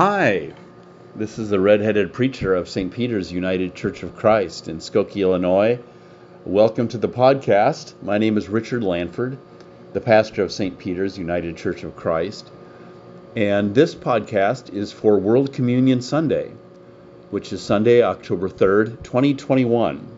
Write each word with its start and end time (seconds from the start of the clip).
Hi, 0.00 0.54
this 1.14 1.38
is 1.38 1.50
the 1.50 1.60
redheaded 1.60 2.14
preacher 2.14 2.54
of 2.54 2.70
St. 2.70 2.90
Peter's 2.90 3.30
United 3.30 3.74
Church 3.74 4.02
of 4.02 4.16
Christ 4.16 4.66
in 4.66 4.78
Skokie, 4.78 5.20
Illinois. 5.20 5.78
Welcome 6.46 6.88
to 6.88 6.96
the 6.96 7.06
podcast. 7.06 7.92
My 8.00 8.16
name 8.16 8.38
is 8.38 8.48
Richard 8.48 8.82
Lanford, 8.82 9.36
the 9.92 10.00
pastor 10.00 10.42
of 10.42 10.52
St. 10.52 10.78
Peter's 10.78 11.18
United 11.18 11.58
Church 11.58 11.84
of 11.84 11.96
Christ. 11.96 12.50
And 13.36 13.74
this 13.74 13.94
podcast 13.94 14.72
is 14.72 14.90
for 14.90 15.18
World 15.18 15.52
Communion 15.52 16.00
Sunday, 16.00 16.50
which 17.28 17.52
is 17.52 17.60
Sunday, 17.60 18.02
October 18.02 18.48
3rd, 18.48 19.02
2021. 19.02 20.08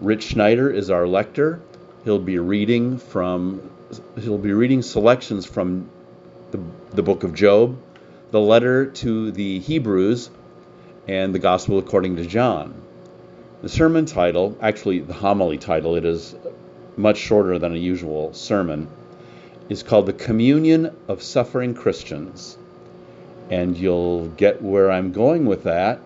Rich 0.00 0.24
Schneider 0.24 0.68
is 0.68 0.90
our 0.90 1.06
lector. 1.06 1.60
He'll 2.02 2.18
be 2.18 2.40
reading 2.40 2.98
from 2.98 3.70
he'll 4.18 4.36
be 4.36 4.52
reading 4.52 4.82
selections 4.82 5.46
from 5.46 5.88
the, 6.50 6.58
the 6.90 7.04
book 7.04 7.22
of 7.22 7.34
Job, 7.34 7.78
the 8.30 8.40
letter 8.40 8.86
to 8.86 9.30
the 9.30 9.60
Hebrews, 9.60 10.30
and 11.06 11.34
the 11.34 11.38
Gospel 11.38 11.78
according 11.78 12.16
to 12.16 12.26
John. 12.26 12.82
The 13.62 13.68
sermon 13.68 14.06
title, 14.06 14.56
actually 14.60 14.98
the 14.98 15.12
homily 15.12 15.58
title, 15.58 15.94
it 15.94 16.04
is 16.04 16.34
much 16.96 17.18
shorter 17.18 17.58
than 17.58 17.72
a 17.72 17.78
usual 17.78 18.34
sermon, 18.34 18.88
is 19.68 19.82
called 19.82 20.06
The 20.06 20.12
Communion 20.12 20.96
of 21.08 21.22
Suffering 21.22 21.74
Christians. 21.74 22.58
And 23.50 23.76
you'll 23.76 24.28
get 24.28 24.60
where 24.60 24.90
I'm 24.90 25.12
going 25.12 25.46
with 25.46 25.64
that 25.64 26.00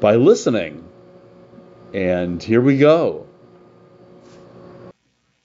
by 0.00 0.16
listening. 0.16 0.84
And 1.94 2.42
here 2.42 2.60
we 2.60 2.78
go. 2.78 3.26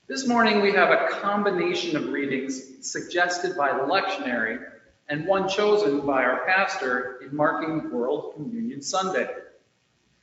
This 0.07 0.27
morning 0.27 0.61
we 0.61 0.71
have 0.71 0.89
a 0.89 1.07
combination 1.09 1.95
of 1.97 2.09
readings 2.09 2.87
suggested 2.87 3.55
by 3.57 3.71
the 3.73 3.83
lectionary 3.83 4.59
and 5.07 5.25
one 5.25 5.47
chosen 5.47 6.05
by 6.05 6.23
our 6.23 6.45
pastor 6.45 7.19
in 7.21 7.35
marking 7.35 7.91
World 7.91 8.33
Communion 8.35 8.81
Sunday. 8.81 9.29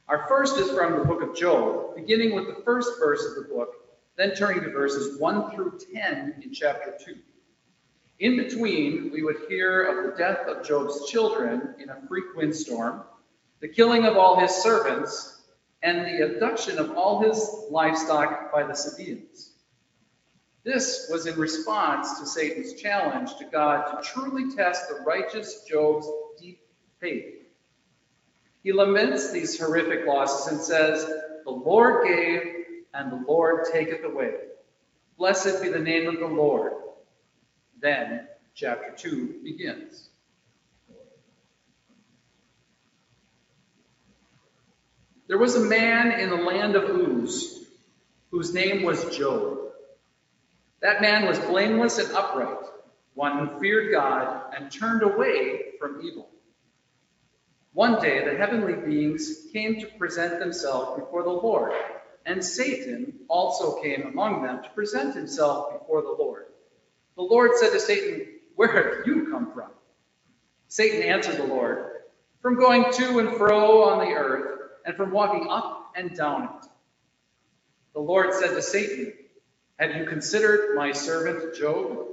Our 0.09 0.27
first 0.29 0.59
is 0.59 0.71
from 0.73 0.99
the 0.99 1.05
book 1.05 1.23
of 1.23 1.37
Job, 1.37 1.95
beginning 1.95 2.35
with 2.35 2.49
the 2.49 2.63
first 2.65 2.99
verse 2.99 3.25
of 3.25 3.37
the 3.37 3.55
book, 3.55 3.75
then 4.17 4.35
turning 4.35 4.63
to 4.63 4.71
verses 4.71 5.19
1 5.21 5.55
through 5.55 5.79
10 5.95 6.43
in 6.43 6.53
chapter 6.53 6.95
2. 7.05 7.15
In 8.19 8.37
between, 8.37 9.11
we 9.13 9.23
would 9.23 9.37
hear 9.49 9.83
of 9.83 10.11
the 10.11 10.19
death 10.19 10.47
of 10.47 10.67
Job's 10.67 11.09
children 11.09 11.75
in 11.79 11.89
a 11.89 12.01
freak 12.09 12.35
windstorm, 12.37 13.03
the 13.61 13.69
killing 13.69 14.05
of 14.05 14.17
all 14.17 14.39
his 14.39 14.51
servants, 14.51 15.41
and 15.83 16.05
the 16.05 16.25
abduction 16.27 16.79
of 16.79 16.97
all 16.97 17.23
his 17.23 17.49
livestock 17.71 18.53
by 18.53 18.65
the 18.65 18.75
Sabaeans. 18.75 19.52
This 20.65 21.09
was 21.11 21.27
in 21.27 21.39
response 21.39 22.21
to 22.21 22.27
Satan's 22.27 22.75
challenge 22.75 23.37
to 23.39 23.45
God 23.45 23.91
to 23.91 24.09
truly 24.09 24.55
test 24.55 24.89
the 24.89 25.03
righteous 25.05 25.65
Job's 25.69 26.09
deep 26.41 26.61
faith. 27.01 27.35
He 28.63 28.73
laments 28.73 29.33
these 29.33 29.59
horrific 29.59 30.07
losses 30.07 30.53
and 30.53 30.61
says, 30.61 31.05
The 31.45 31.51
Lord 31.51 32.07
gave, 32.07 32.43
and 32.95 33.11
the 33.11 33.25
Lord 33.27 33.67
taketh 33.73 34.05
away. 34.05 34.35
Blessed 35.19 35.63
be 35.63 35.69
the 35.69 35.81
name 35.81 36.09
of 36.09 36.21
the 36.21 36.27
Lord. 36.27 36.73
Then 37.81 38.29
chapter 38.55 38.95
2 38.97 39.41
begins. 39.43 40.09
There 45.27 45.39
was 45.39 45.57
a 45.57 45.61
man 45.61 46.21
in 46.21 46.31
the 46.31 46.37
land 46.37 46.77
of 46.77 46.85
Uz 46.85 47.67
whose 48.31 48.55
name 48.55 48.83
was 48.83 49.17
Job. 49.17 49.72
That 50.83 51.01
man 51.01 51.27
was 51.27 51.39
blameless 51.39 51.99
and 51.99 52.11
upright, 52.13 52.67
one 53.15 53.39
who 53.47 53.61
feared 53.61 53.93
God 53.93 54.53
and 54.55 54.71
turned 54.71 55.03
away 55.03 55.75
from 55.79 56.03
evil. 56.03 56.29
One 57.73 58.03
day 58.03 58.25
the 58.25 58.37
heavenly 58.37 58.75
beings 58.75 59.47
came 59.53 59.81
to 59.81 59.87
present 59.87 60.41
themselves 60.41 61.01
before 61.01 61.23
the 61.23 61.31
Lord, 61.31 61.73
and 62.27 62.45
Satan 62.45 63.21
also 63.29 63.81
came 63.81 64.03
among 64.09 64.43
them 64.43 64.63
to 64.63 64.71
present 64.71 65.15
himself 65.15 65.79
before 65.79 66.03
the 66.03 66.17
Lord. 66.19 66.47
The 67.17 67.23
Lord 67.23 67.53
said 67.55 67.71
to 67.71 67.81
Satan, 67.81 68.27
Where 68.57 68.73
have 68.73 69.07
you 69.07 69.31
come 69.31 69.53
from? 69.53 69.71
Satan 70.67 71.03
answered 71.03 71.37
the 71.37 71.47
Lord, 71.47 71.93
From 72.41 72.57
going 72.59 72.93
to 72.93 73.21
and 73.21 73.37
fro 73.37 73.85
on 73.85 74.01
the 74.01 74.15
earth, 74.15 74.59
and 74.85 74.97
from 74.97 75.13
walking 75.13 75.47
up 75.49 75.93
and 75.95 76.17
down 76.17 76.45
it. 76.45 76.67
The 77.95 78.01
Lord 78.01 78.35
said 78.35 78.55
to 78.55 78.63
Satan, 78.63 79.13
have 79.79 79.97
you 79.97 80.05
considered 80.05 80.75
my 80.77 80.93
servant 80.93 81.57
Job? 81.57 82.07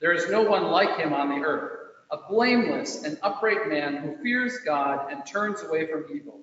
There 0.00 0.12
is 0.12 0.30
no 0.30 0.42
one 0.42 0.64
like 0.64 0.96
him 0.98 1.12
on 1.12 1.28
the 1.28 1.44
earth, 1.44 1.72
a 2.10 2.18
blameless 2.28 3.04
and 3.04 3.18
upright 3.22 3.68
man 3.68 3.96
who 3.96 4.22
fears 4.22 4.58
God 4.64 5.10
and 5.10 5.26
turns 5.26 5.62
away 5.62 5.86
from 5.90 6.06
evil. 6.14 6.40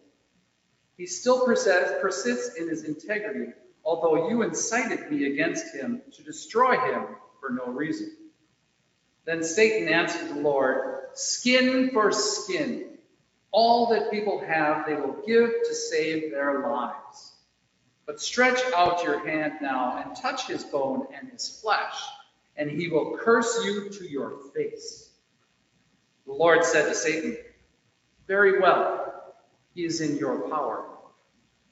He 0.97 1.06
still 1.06 1.46
persists 1.46 2.56
in 2.56 2.69
his 2.69 2.84
integrity, 2.84 3.53
although 3.84 4.30
you 4.30 4.41
incited 4.41 5.09
me 5.12 5.31
against 5.31 5.74
him 5.74 6.02
to 6.14 6.24
destroy 6.24 6.78
him 6.78 7.06
for 7.40 7.50
no 7.52 7.66
reason. 7.72 8.16
Then 9.25 9.44
Satan 9.44 9.88
answered 9.90 10.30
the 10.30 10.41
Lord, 10.41 11.02
Skin 11.14 11.91
for 11.91 12.12
skin. 12.12 12.97
All 13.52 13.88
that 13.88 14.12
people 14.12 14.44
have, 14.46 14.85
they 14.85 14.96
will 14.96 15.24
give 15.25 15.50
to 15.50 15.74
save 15.74 16.31
their 16.31 16.68
lives. 16.68 17.34
But 18.06 18.22
stretch 18.22 18.62
out 18.76 19.04
your 19.04 19.26
hand 19.26 19.54
now 19.62 19.98
and 19.98 20.16
touch 20.16 20.48
his 20.48 20.64
bone 20.64 21.08
and 21.18 21.30
his 21.32 21.60
flesh, 21.62 21.96
and 22.56 22.70
he 22.70 22.88
will 22.88 23.18
curse 23.18 23.64
you 23.66 23.90
to 23.90 24.10
your 24.10 24.38
face. 24.54 25.10
The 26.28 26.34
Lord 26.34 26.64
said 26.64 26.88
to 26.88 26.96
Satan, 26.96 27.38
Very 28.28 28.60
well, 28.60 29.36
he 29.74 29.86
is 29.86 30.02
in 30.02 30.18
your 30.18 30.48
power. 30.50 30.86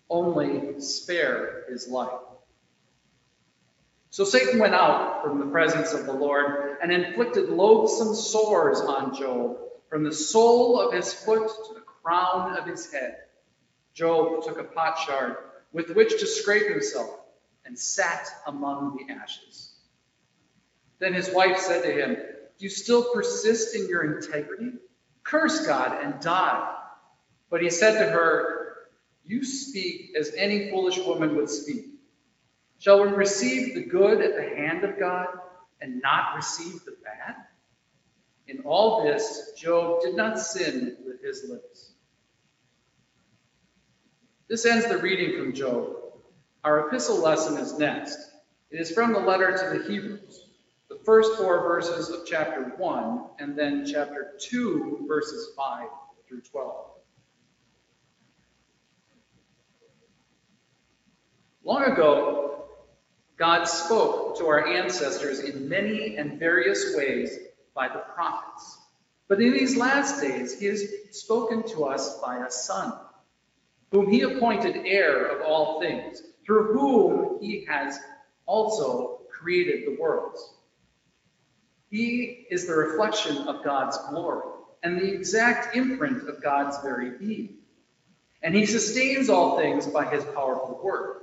Only 0.09 0.79
spare 0.79 1.65
his 1.69 1.87
life. 1.87 2.19
So 4.09 4.23
Satan 4.23 4.59
went 4.59 4.75
out 4.75 5.23
from 5.23 5.39
the 5.39 5.47
presence 5.47 5.93
of 5.93 6.05
the 6.05 6.13
Lord 6.13 6.77
and 6.81 6.91
inflicted 6.91 7.49
loathsome 7.49 8.13
sores 8.13 8.79
on 8.79 9.15
Job, 9.15 9.57
from 9.89 10.03
the 10.03 10.13
sole 10.13 10.79
of 10.79 10.93
his 10.93 11.13
foot 11.13 11.47
to 11.47 11.73
the 11.73 11.81
crown 11.81 12.57
of 12.57 12.67
his 12.67 12.91
head. 12.91 13.17
Job 13.93 14.43
took 14.43 14.59
a 14.59 14.63
potsherd 14.63 15.37
with 15.73 15.89
which 15.89 16.19
to 16.19 16.27
scrape 16.27 16.67
himself, 16.69 17.09
and 17.65 17.77
sat 17.77 18.27
among 18.45 18.97
the 18.97 19.13
ashes. 19.13 19.73
Then 20.99 21.13
his 21.13 21.29
wife 21.33 21.57
said 21.57 21.83
to 21.83 21.91
him, 21.91 22.15
Do 22.15 22.65
you 22.65 22.69
still 22.69 23.13
persist 23.13 23.75
in 23.75 23.87
your 23.87 24.17
integrity? 24.17 24.73
Curse 25.23 25.65
God 25.65 26.03
and 26.03 26.19
die. 26.21 26.75
But 27.49 27.61
he 27.61 27.69
said 27.69 27.99
to 27.99 28.11
her, 28.11 28.75
You 29.25 29.43
speak 29.43 30.15
as 30.17 30.33
any 30.37 30.69
foolish 30.69 30.99
woman 30.99 31.35
would 31.35 31.49
speak. 31.49 31.85
Shall 32.79 33.01
we 33.01 33.09
receive 33.09 33.75
the 33.75 33.85
good 33.85 34.21
at 34.21 34.35
the 34.35 34.55
hand 34.55 34.83
of 34.83 34.99
God 34.99 35.27
and 35.81 36.01
not 36.01 36.35
receive 36.35 36.83
the 36.83 36.95
bad? 37.03 37.35
In 38.47 38.59
all 38.65 39.05
this, 39.05 39.53
Job 39.57 40.01
did 40.01 40.15
not 40.15 40.37
sin 40.37 40.97
with 41.05 41.23
his 41.23 41.45
lips. 41.49 41.92
This 44.53 44.67
ends 44.67 44.87
the 44.87 44.99
reading 44.99 45.35
from 45.35 45.53
Job. 45.53 45.95
Our 46.63 46.87
epistle 46.87 47.19
lesson 47.19 47.57
is 47.57 47.75
next. 47.79 48.19
It 48.69 48.79
is 48.79 48.91
from 48.91 49.11
the 49.11 49.19
letter 49.19 49.51
to 49.51 49.79
the 49.79 49.91
Hebrews, 49.91 50.45
the 50.89 50.99
first 51.03 51.39
four 51.39 51.63
verses 51.63 52.11
of 52.11 52.27
chapter 52.27 52.71
1, 52.77 53.23
and 53.39 53.57
then 53.57 53.83
chapter 53.83 54.33
2, 54.39 55.05
verses 55.07 55.49
5 55.57 55.87
through 56.27 56.41
12. 56.41 56.85
Long 61.63 61.83
ago, 61.85 62.65
God 63.37 63.63
spoke 63.63 64.37
to 64.37 64.45
our 64.45 64.67
ancestors 64.67 65.39
in 65.39 65.67
many 65.67 66.17
and 66.17 66.37
various 66.37 66.95
ways 66.95 67.39
by 67.73 67.87
the 67.87 68.03
prophets. 68.13 68.77
But 69.27 69.41
in 69.41 69.51
these 69.51 69.75
last 69.75 70.21
days, 70.21 70.59
He 70.59 70.67
has 70.67 70.85
spoken 71.09 71.63
to 71.69 71.85
us 71.85 72.19
by 72.19 72.45
a 72.45 72.51
Son 72.51 72.93
whom 73.93 74.09
he 74.09 74.21
appointed 74.21 74.75
heir 74.87 75.27
of 75.27 75.43
all 75.43 75.79
things, 75.79 76.23
through 76.43 76.73
whom 76.73 77.39
he 77.39 77.63
has 77.65 77.99
also 78.47 79.19
created 79.29 79.85
the 79.85 80.01
worlds. 80.01 80.55
He 81.91 82.47
is 82.49 82.65
the 82.65 82.73
reflection 82.73 83.47
of 83.47 83.63
God's 83.63 83.95
glory 84.09 84.49
and 84.81 84.99
the 84.99 85.13
exact 85.13 85.75
imprint 85.75 86.27
of 86.27 86.41
God's 86.41 86.79
very 86.79 87.11
being. 87.19 87.57
And 88.41 88.55
he 88.55 88.65
sustains 88.65 89.29
all 89.29 89.59
things 89.59 89.85
by 89.85 90.05
his 90.05 90.25
powerful 90.25 90.81
word. 90.83 91.21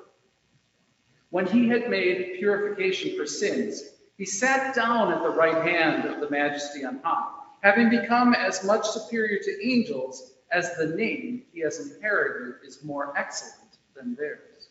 When 1.30 1.46
he 1.46 1.68
had 1.68 1.90
made 1.90 2.36
purification 2.38 3.16
for 3.16 3.26
sins, 3.26 3.82
he 4.16 4.26
sat 4.26 4.76
down 4.76 5.12
at 5.12 5.24
the 5.24 5.30
right 5.30 5.66
hand 5.66 6.04
of 6.04 6.20
the 6.20 6.30
majesty 6.30 6.84
on 6.84 7.00
high, 7.02 7.32
having 7.62 7.90
become 7.90 8.32
as 8.32 8.64
much 8.64 8.88
superior 8.88 9.40
to 9.42 9.66
angels 9.66 10.32
as 10.50 10.76
the 10.76 10.86
name 10.86 11.42
he 11.52 11.60
has 11.60 11.78
inherited 11.78 12.56
is 12.66 12.82
more 12.82 13.16
excellent 13.16 13.78
than 13.94 14.14
theirs. 14.14 14.68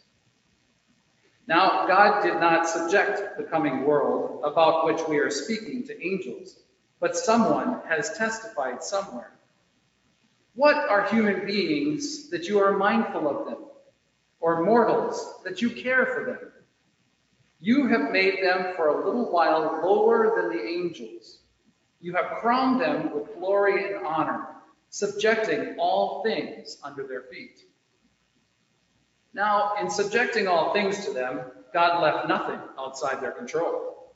Now, 1.48 1.88
God 1.88 2.22
did 2.22 2.36
not 2.36 2.68
subject 2.68 3.38
the 3.38 3.44
coming 3.44 3.84
world 3.84 4.42
about 4.44 4.86
which 4.86 5.02
we 5.08 5.18
are 5.18 5.32
speaking 5.32 5.84
to 5.88 6.06
angels, 6.06 6.60
but 7.00 7.16
someone 7.16 7.80
has 7.88 8.18
testified 8.18 8.84
somewhere. 8.84 9.32
What 10.54 10.76
are 10.76 11.08
human 11.08 11.46
beings 11.46 12.30
that 12.30 12.48
you 12.48 12.60
are 12.60 12.78
mindful 12.78 13.28
of 13.28 13.46
them, 13.46 13.64
or 14.40 14.64
mortals 14.64 15.42
that 15.44 15.62
you 15.62 15.70
care 15.70 16.06
for 16.06 16.26
them? 16.26 16.52
You 17.62 17.88
have 17.88 18.12
made 18.12 18.44
them 18.44 18.76
for 18.76 18.88
a 18.88 19.06
little 19.06 19.32
while 19.32 19.82
lower 19.84 20.40
than 20.40 20.56
the 20.56 20.64
angels. 20.64 21.40
You 22.00 22.14
have 22.14 22.40
crowned 22.40 22.80
them 22.80 23.14
with 23.14 23.34
glory 23.36 23.94
and 23.94 24.06
honor, 24.06 24.48
subjecting 24.90 25.76
all 25.78 26.24
things 26.24 26.78
under 26.84 27.06
their 27.08 27.24
feet. 27.24 27.60
Now, 29.34 29.74
in 29.80 29.90
subjecting 29.90 30.48
all 30.48 30.74
things 30.74 31.06
to 31.06 31.14
them, 31.14 31.42
God 31.74 32.02
left 32.02 32.28
nothing 32.28 32.60
outside 32.80 33.22
their 33.22 33.32
control. 33.32 34.14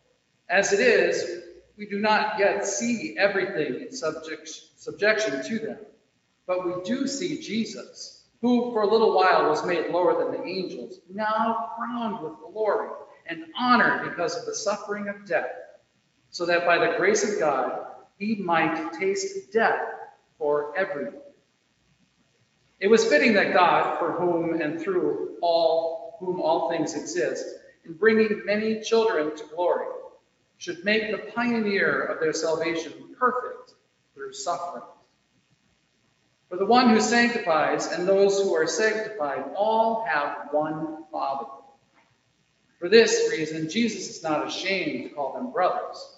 As 0.49 0.73
it 0.73 0.79
is, 0.79 1.43
we 1.77 1.85
do 1.85 1.99
not 1.99 2.39
yet 2.39 2.65
see 2.65 3.15
everything 3.17 3.81
in 3.81 3.91
subject, 3.91 4.49
subjection 4.77 5.43
to 5.43 5.59
them, 5.59 5.77
but 6.47 6.65
we 6.65 6.83
do 6.83 7.07
see 7.07 7.39
Jesus, 7.39 8.25
who 8.41 8.71
for 8.73 8.81
a 8.81 8.87
little 8.87 9.15
while 9.15 9.49
was 9.49 9.65
made 9.65 9.91
lower 9.91 10.23
than 10.23 10.39
the 10.39 10.47
angels, 10.47 10.99
now 11.09 11.69
crowned 11.77 12.21
with 12.23 12.33
glory 12.51 12.89
and 13.27 13.45
honor 13.57 14.09
because 14.09 14.35
of 14.35 14.45
the 14.45 14.55
suffering 14.55 15.07
of 15.07 15.25
death, 15.25 15.51
so 16.31 16.45
that 16.45 16.65
by 16.65 16.77
the 16.77 16.97
grace 16.97 17.23
of 17.23 17.39
God 17.39 17.85
he 18.17 18.35
might 18.35 18.93
taste 18.93 19.51
death 19.53 19.92
for 20.43 20.77
everyone. 20.77 21.21
It 22.81 22.87
was 22.87 23.05
fitting 23.05 23.35
that 23.35 23.53
God, 23.53 23.97
for 23.97 24.11
whom 24.11 24.59
and 24.59 24.81
through 24.81 25.37
all 25.41 26.17
whom 26.19 26.41
all 26.41 26.69
things 26.69 26.95
exist, 26.95 27.45
in 27.85 27.93
bringing 27.93 28.41
many 28.45 28.81
children 28.81 29.33
to 29.37 29.43
glory, 29.55 29.87
should 30.57 30.83
make 30.83 31.11
the 31.11 31.31
pioneer 31.31 32.03
of 32.03 32.19
their 32.19 32.33
salvation 32.33 32.91
perfect 33.17 33.73
through 34.13 34.33
suffering. 34.33 34.83
For 36.49 36.57
the 36.57 36.65
one 36.65 36.89
who 36.89 36.99
sanctifies 36.99 37.87
and 37.87 38.05
those 38.05 38.41
who 38.41 38.53
are 38.53 38.67
sanctified 38.67 39.45
all 39.55 40.05
have 40.05 40.49
one 40.51 41.05
Father. 41.09 41.47
For 42.79 42.89
this 42.89 43.29
reason, 43.31 43.69
Jesus 43.69 44.17
is 44.17 44.23
not 44.23 44.45
ashamed 44.45 45.03
to 45.03 45.15
call 45.15 45.35
them 45.35 45.53
brothers 45.53 46.17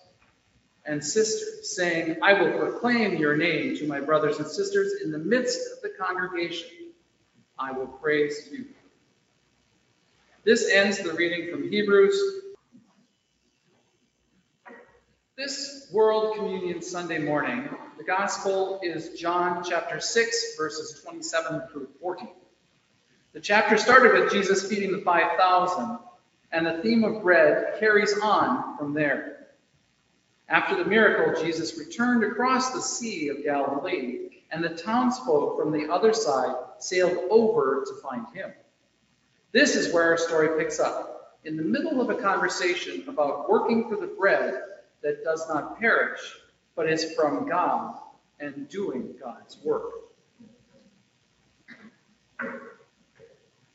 and 0.85 1.03
sisters, 1.03 1.75
saying, 1.75 2.17
I 2.21 2.33
will 2.33 2.57
proclaim 2.57 3.17
your 3.17 3.35
name 3.35 3.75
to 3.77 3.87
my 3.87 3.99
brothers 3.99 4.37
and 4.37 4.47
sisters 4.47 5.01
in 5.03 5.11
the 5.11 5.17
midst 5.17 5.59
of 5.73 5.81
the 5.81 5.89
congregation. 5.89 6.69
I 7.57 7.71
will 7.71 7.87
praise 7.87 8.49
you. 8.51 8.65
This 10.43 10.69
ends 10.69 10.99
the 10.99 11.13
reading 11.13 11.51
from 11.51 11.69
Hebrews. 11.69 12.43
This 15.37 15.89
World 15.91 16.35
Communion 16.35 16.81
Sunday 16.81 17.17
morning, 17.17 17.67
the 17.97 18.03
Gospel 18.03 18.79
is 18.83 19.19
John 19.19 19.63
chapter 19.67 19.99
6, 19.99 20.55
verses 20.57 21.01
27 21.03 21.63
through 21.71 21.87
40. 21.99 22.27
The 23.33 23.41
chapter 23.41 23.77
started 23.77 24.13
with 24.13 24.31
Jesus 24.31 24.69
feeding 24.69 24.91
the 24.91 25.01
5,000 25.01 25.99
and 26.51 26.65
the 26.65 26.81
theme 26.81 27.03
of 27.03 27.21
bread 27.21 27.79
carries 27.79 28.17
on 28.19 28.77
from 28.77 28.93
there. 28.93 29.44
After 30.47 30.75
the 30.75 30.89
miracle, 30.89 31.41
Jesus 31.43 31.77
returned 31.77 32.23
across 32.23 32.71
the 32.71 32.81
Sea 32.81 33.29
of 33.29 33.43
Galilee, 33.43 34.29
and 34.51 34.63
the 34.63 34.69
townsfolk 34.69 35.59
from 35.59 35.71
the 35.71 35.91
other 35.91 36.13
side 36.13 36.55
sailed 36.79 37.17
over 37.31 37.83
to 37.85 38.01
find 38.01 38.25
him. 38.33 38.53
This 39.51 39.75
is 39.75 39.93
where 39.93 40.11
our 40.11 40.17
story 40.17 40.57
picks 40.57 40.79
up, 40.79 41.39
in 41.43 41.57
the 41.57 41.63
middle 41.63 41.99
of 42.01 42.09
a 42.09 42.21
conversation 42.21 43.05
about 43.07 43.49
working 43.49 43.89
for 43.89 43.95
the 43.95 44.07
bread 44.07 44.61
that 45.01 45.23
does 45.23 45.47
not 45.47 45.79
perish, 45.79 46.19
but 46.75 46.89
is 46.89 47.13
from 47.13 47.47
God 47.47 47.95
and 48.39 48.67
doing 48.69 49.15
God's 49.19 49.57
work. 49.63 49.91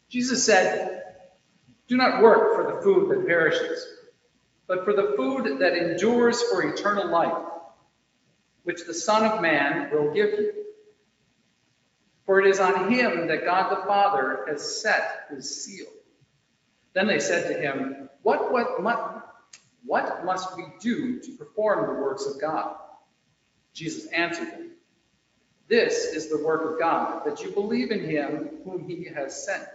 Jesus 0.09 0.45
said, 0.45 1.05
do 1.89 1.97
not 1.97 2.23
work 2.23 2.55
for 2.55 2.75
the 2.75 2.83
food 2.83 3.11
that 3.11 3.27
perishes, 3.27 3.87
but 4.71 4.85
for 4.85 4.93
the 4.93 5.15
food 5.17 5.59
that 5.59 5.75
endures 5.75 6.41
for 6.43 6.63
eternal 6.63 7.09
life, 7.09 7.43
which 8.63 8.87
the 8.87 8.95
Son 8.95 9.25
of 9.25 9.43
Man 9.43 9.91
will 9.91 10.15
give 10.15 10.31
you. 10.31 10.53
For 12.25 12.41
it 12.41 12.47
is 12.47 12.61
on 12.61 12.93
him 12.93 13.27
that 13.27 13.45
God 13.45 13.73
the 13.77 13.85
Father 13.85 14.45
has 14.47 14.81
set 14.81 15.27
his 15.29 15.65
seal. 15.65 15.89
Then 16.93 17.09
they 17.09 17.19
said 17.19 17.49
to 17.49 17.61
him, 17.61 18.09
What, 18.23 18.53
what, 18.53 18.81
what 19.85 20.25
must 20.25 20.57
we 20.57 20.67
do 20.81 21.19
to 21.19 21.33
perform 21.33 21.89
the 21.89 22.01
works 22.01 22.27
of 22.27 22.41
God? 22.41 22.77
Jesus 23.75 24.07
answered 24.13 24.53
them, 24.53 24.71
This 25.67 26.05
is 26.05 26.29
the 26.29 26.39
work 26.39 26.75
of 26.75 26.79
God, 26.79 27.25
that 27.25 27.43
you 27.43 27.51
believe 27.51 27.91
in 27.91 28.09
him 28.09 28.51
whom 28.63 28.89
he 28.89 29.07
has 29.07 29.45
sent. 29.45 29.67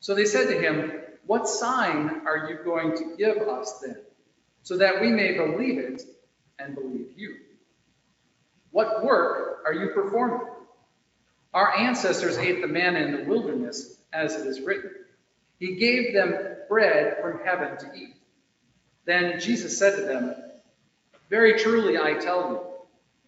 So 0.00 0.14
they 0.14 0.26
said 0.26 0.48
to 0.48 0.60
him, 0.60 1.01
what 1.26 1.48
sign 1.48 2.22
are 2.26 2.48
you 2.48 2.58
going 2.64 2.96
to 2.96 3.16
give 3.16 3.36
us 3.48 3.80
then, 3.80 3.96
so 4.62 4.76
that 4.78 5.00
we 5.00 5.08
may 5.08 5.36
believe 5.36 5.78
it 5.78 6.02
and 6.58 6.74
believe 6.74 7.12
you? 7.16 7.36
What 8.70 9.04
work 9.04 9.62
are 9.66 9.74
you 9.74 9.90
performing? 9.90 10.46
Our 11.54 11.76
ancestors 11.76 12.38
ate 12.38 12.62
the 12.62 12.66
manna 12.66 13.00
in 13.00 13.12
the 13.12 13.24
wilderness, 13.24 13.96
as 14.12 14.34
it 14.34 14.46
is 14.46 14.60
written. 14.60 14.90
He 15.58 15.76
gave 15.76 16.14
them 16.14 16.34
bread 16.68 17.18
from 17.20 17.40
heaven 17.44 17.76
to 17.78 17.94
eat. 17.94 18.16
Then 19.04 19.40
Jesus 19.40 19.78
said 19.78 19.96
to 19.96 20.02
them, 20.02 20.34
Very 21.28 21.58
truly 21.58 21.98
I 21.98 22.14
tell 22.14 22.50
you, 22.50 22.60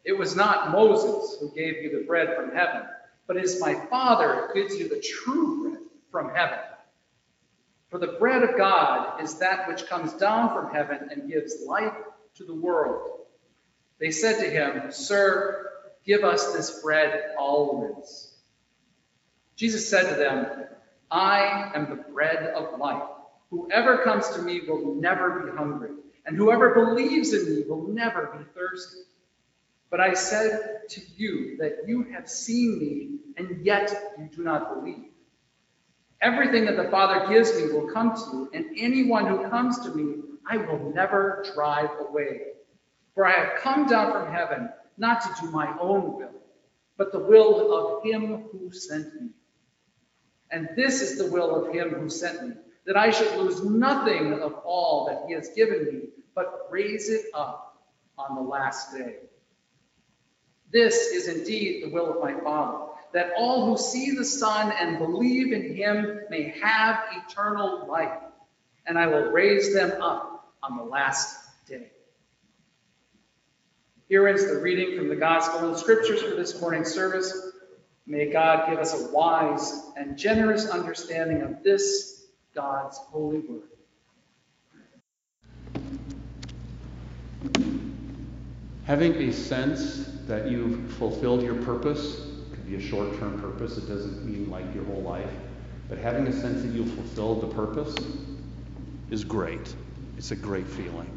it 0.04 0.18
was 0.18 0.34
not 0.34 0.72
Moses 0.72 1.38
who 1.40 1.54
gave 1.54 1.82
you 1.82 1.98
the 1.98 2.06
bread 2.06 2.34
from 2.36 2.54
heaven, 2.54 2.82
but 3.26 3.36
it 3.36 3.44
is 3.44 3.60
my 3.60 3.74
Father 3.86 4.48
who 4.48 4.62
gives 4.62 4.78
you 4.78 4.88
the 4.88 5.00
true 5.00 5.62
bread 5.62 5.80
from 6.10 6.34
heaven. 6.34 6.58
For 7.94 8.00
the 8.00 8.18
bread 8.18 8.42
of 8.42 8.56
God 8.56 9.22
is 9.22 9.38
that 9.38 9.68
which 9.68 9.86
comes 9.86 10.12
down 10.14 10.52
from 10.52 10.74
heaven 10.74 11.10
and 11.12 11.30
gives 11.30 11.64
life 11.64 11.94
to 12.34 12.44
the 12.44 12.52
world. 12.52 13.20
They 14.00 14.10
said 14.10 14.40
to 14.40 14.50
him, 14.50 14.90
Sir, 14.90 15.70
give 16.04 16.24
us 16.24 16.52
this 16.52 16.82
bread 16.82 17.36
always. 17.38 18.34
Jesus 19.54 19.88
said 19.88 20.08
to 20.08 20.16
them, 20.16 20.64
I 21.08 21.70
am 21.76 21.88
the 21.88 22.02
bread 22.12 22.52
of 22.56 22.80
life. 22.80 23.04
Whoever 23.50 23.98
comes 23.98 24.28
to 24.30 24.42
me 24.42 24.62
will 24.66 24.96
never 24.96 25.44
be 25.46 25.56
hungry, 25.56 25.90
and 26.26 26.36
whoever 26.36 26.74
believes 26.74 27.32
in 27.32 27.48
me 27.48 27.62
will 27.62 27.86
never 27.86 28.36
be 28.36 28.44
thirsty. 28.56 29.02
But 29.88 30.00
I 30.00 30.14
said 30.14 30.80
to 30.88 31.00
you 31.16 31.58
that 31.58 31.86
you 31.86 32.08
have 32.12 32.28
seen 32.28 32.76
me, 32.76 33.18
and 33.36 33.64
yet 33.64 34.16
you 34.18 34.28
do 34.34 34.42
not 34.42 34.74
believe. 34.74 35.13
Everything 36.24 36.64
that 36.64 36.78
the 36.78 36.90
Father 36.90 37.28
gives 37.28 37.54
me 37.54 37.70
will 37.70 37.86
come 37.92 38.14
to 38.14 38.22
you, 38.32 38.50
and 38.54 38.64
anyone 38.78 39.26
who 39.26 39.46
comes 39.50 39.78
to 39.80 39.94
me, 39.94 40.22
I 40.50 40.56
will 40.56 40.90
never 40.94 41.44
drive 41.54 41.90
away. 42.00 42.40
For 43.14 43.26
I 43.26 43.32
have 43.32 43.60
come 43.60 43.86
down 43.86 44.10
from 44.10 44.32
heaven 44.32 44.70
not 44.96 45.20
to 45.20 45.42
do 45.42 45.50
my 45.50 45.76
own 45.78 46.16
will, 46.16 46.40
but 46.96 47.12
the 47.12 47.18
will 47.18 47.76
of 47.76 48.02
him 48.02 48.44
who 48.50 48.72
sent 48.72 49.14
me. 49.20 49.28
And 50.50 50.70
this 50.76 51.02
is 51.02 51.18
the 51.18 51.30
will 51.30 51.62
of 51.62 51.74
him 51.74 51.90
who 51.90 52.08
sent 52.08 52.48
me, 52.48 52.54
that 52.86 52.96
I 52.96 53.10
should 53.10 53.36
lose 53.36 53.62
nothing 53.62 54.32
of 54.40 54.54
all 54.64 55.04
that 55.06 55.24
he 55.28 55.34
has 55.34 55.50
given 55.50 55.84
me, 55.84 56.08
but 56.34 56.68
raise 56.70 57.10
it 57.10 57.26
up 57.34 57.84
on 58.16 58.34
the 58.34 58.40
last 58.40 58.96
day. 58.96 59.16
This 60.72 61.08
is 61.08 61.28
indeed 61.28 61.84
the 61.84 61.90
will 61.90 62.14
of 62.14 62.22
my 62.22 62.40
Father 62.40 62.93
that 63.14 63.32
all 63.38 63.66
who 63.66 63.78
see 63.78 64.10
the 64.10 64.24
Son 64.24 64.72
and 64.78 64.98
believe 64.98 65.52
in 65.52 65.74
him 65.74 66.20
may 66.30 66.52
have 66.60 66.98
eternal 67.12 67.86
life, 67.88 68.18
and 68.86 68.98
I 68.98 69.06
will 69.06 69.30
raise 69.30 69.72
them 69.72 70.02
up 70.02 70.52
on 70.62 70.76
the 70.76 70.82
last 70.82 71.38
day. 71.66 71.92
Here 74.08 74.26
ends 74.26 74.46
the 74.46 74.58
reading 74.58 74.98
from 74.98 75.08
the 75.08 75.16
Gospel 75.16 75.68
and 75.68 75.78
Scriptures 75.78 76.22
for 76.22 76.34
this 76.34 76.60
morning's 76.60 76.92
service. 76.92 77.52
May 78.04 78.30
God 78.30 78.68
give 78.68 78.80
us 78.80 78.92
a 79.00 79.12
wise 79.12 79.82
and 79.96 80.18
generous 80.18 80.68
understanding 80.68 81.42
of 81.42 81.62
this, 81.62 82.26
God's 82.52 82.98
holy 82.98 83.38
word. 83.38 83.62
Having 88.86 89.14
a 89.14 89.32
sense 89.32 90.10
that 90.26 90.50
you've 90.50 90.92
fulfilled 90.94 91.42
your 91.42 91.54
purpose 91.62 92.33
be 92.66 92.76
a 92.76 92.80
short 92.80 93.18
term 93.18 93.40
purpose. 93.40 93.76
It 93.76 93.88
doesn't 93.88 94.24
mean 94.24 94.50
like 94.50 94.72
your 94.74 94.84
whole 94.84 95.02
life. 95.02 95.30
But 95.88 95.98
having 95.98 96.26
a 96.26 96.32
sense 96.32 96.62
that 96.62 96.68
you've 96.68 96.92
fulfilled 96.94 97.42
the 97.42 97.54
purpose 97.54 97.94
is 99.10 99.24
great. 99.24 99.74
It's 100.16 100.30
a 100.30 100.36
great 100.36 100.66
feeling. 100.66 101.10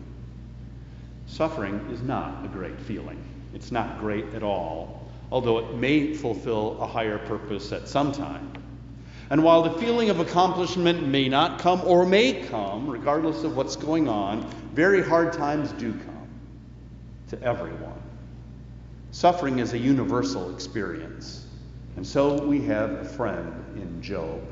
Suffering 1.27 1.79
is 1.91 2.01
not 2.01 2.43
a 2.45 2.47
great 2.47 2.79
feeling. 2.81 3.21
It's 3.53 3.71
not 3.71 3.99
great 3.99 4.33
at 4.33 4.43
all, 4.43 5.09
although 5.31 5.59
it 5.59 5.75
may 5.75 6.13
fulfill 6.13 6.81
a 6.81 6.87
higher 6.87 7.17
purpose 7.17 7.71
at 7.71 7.87
some 7.87 8.11
time. 8.11 8.51
And 9.29 9.43
while 9.43 9.61
the 9.61 9.77
feeling 9.79 10.09
of 10.09 10.19
accomplishment 10.19 11.05
may 11.05 11.27
not 11.27 11.59
come 11.59 11.81
or 11.85 12.05
may 12.05 12.43
come, 12.43 12.89
regardless 12.89 13.43
of 13.43 13.57
what's 13.57 13.75
going 13.75 14.07
on, 14.07 14.49
very 14.73 15.03
hard 15.03 15.33
times 15.33 15.71
do 15.73 15.91
come. 15.91 16.13
to 17.29 17.41
everyone. 17.43 18.06
Suffering 19.17 19.57
is 19.57 19.73
a 19.73 19.79
universal 19.79 20.53
experience. 20.53 21.43
And 21.95 22.05
so 22.05 22.39
we 22.45 22.61
have 22.65 22.91
a 22.91 23.03
friend 23.03 23.51
in 23.75 23.99
Job. 23.99 24.43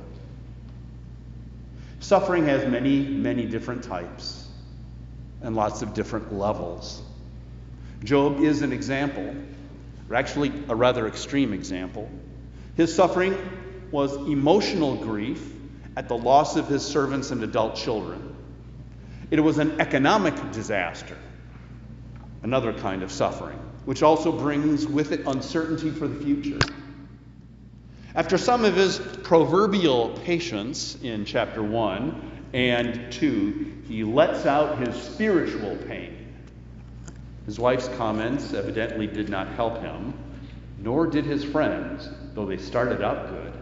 Suffering 2.00 2.48
has 2.48 2.68
many, 2.68 3.02
many 3.02 3.46
different 3.46 3.84
types 3.84 4.48
and 5.42 5.56
lots 5.56 5.84
of 5.84 5.94
different 5.94 6.34
levels. 6.34 7.04
Job 8.04 8.40
is 8.40 8.64
an 8.64 8.74
example, 8.74 9.36
or 10.10 10.16
actually 10.16 10.52
a 10.68 10.76
rather 10.76 11.08
extreme 11.08 11.54
example. 11.54 12.10
His 12.76 12.92
suffering 12.92 13.38
was 13.92 14.16
emotional 14.16 14.96
grief 14.96 15.48
at 15.96 16.08
the 16.08 16.18
loss 16.18 16.56
of 16.56 16.68
his 16.68 16.84
servants 16.84 17.30
and 17.30 17.44
adult 17.44 17.76
children. 17.76 18.36
It 19.30 19.42
was 19.42 19.60
an 19.60 19.80
economic 19.80 20.34
disaster, 20.54 21.18
another 22.42 22.74
kind 22.74 23.04
of 23.04 23.12
suffering, 23.12 23.60
which 23.86 24.04
also 24.04 24.32
brings 24.32 24.86
with 24.88 25.12
it 25.12 25.22
uncertainty 25.28 25.92
for 25.92 26.08
the 26.08 26.24
future. 26.24 26.60
After 28.16 28.38
some 28.38 28.66
of 28.66 28.76
his 28.76 29.00
proverbial 29.24 30.18
patience 30.24 30.98
in 31.04 31.26
chapter 31.26 31.62
1 31.62 32.50
and 32.54 33.12
2, 33.12 33.84
he 33.88 34.04
lets 34.04 34.46
out 34.46 34.80
his 34.80 34.96
spiritual 34.96 35.76
pain. 35.88 36.34
His 37.46 37.60
wife's 37.60 37.90
comments 37.90 38.54
evidently 38.54 39.06
did 39.06 39.30
not 39.30 39.50
help 39.50 39.80
him, 39.82 40.14
nor 40.80 41.06
did 41.06 41.26
his 41.26 41.44
friends, 41.44 42.10
though 42.34 42.46
they 42.46 42.58
started 42.58 43.04
out 43.04 43.30
good. 43.30 43.54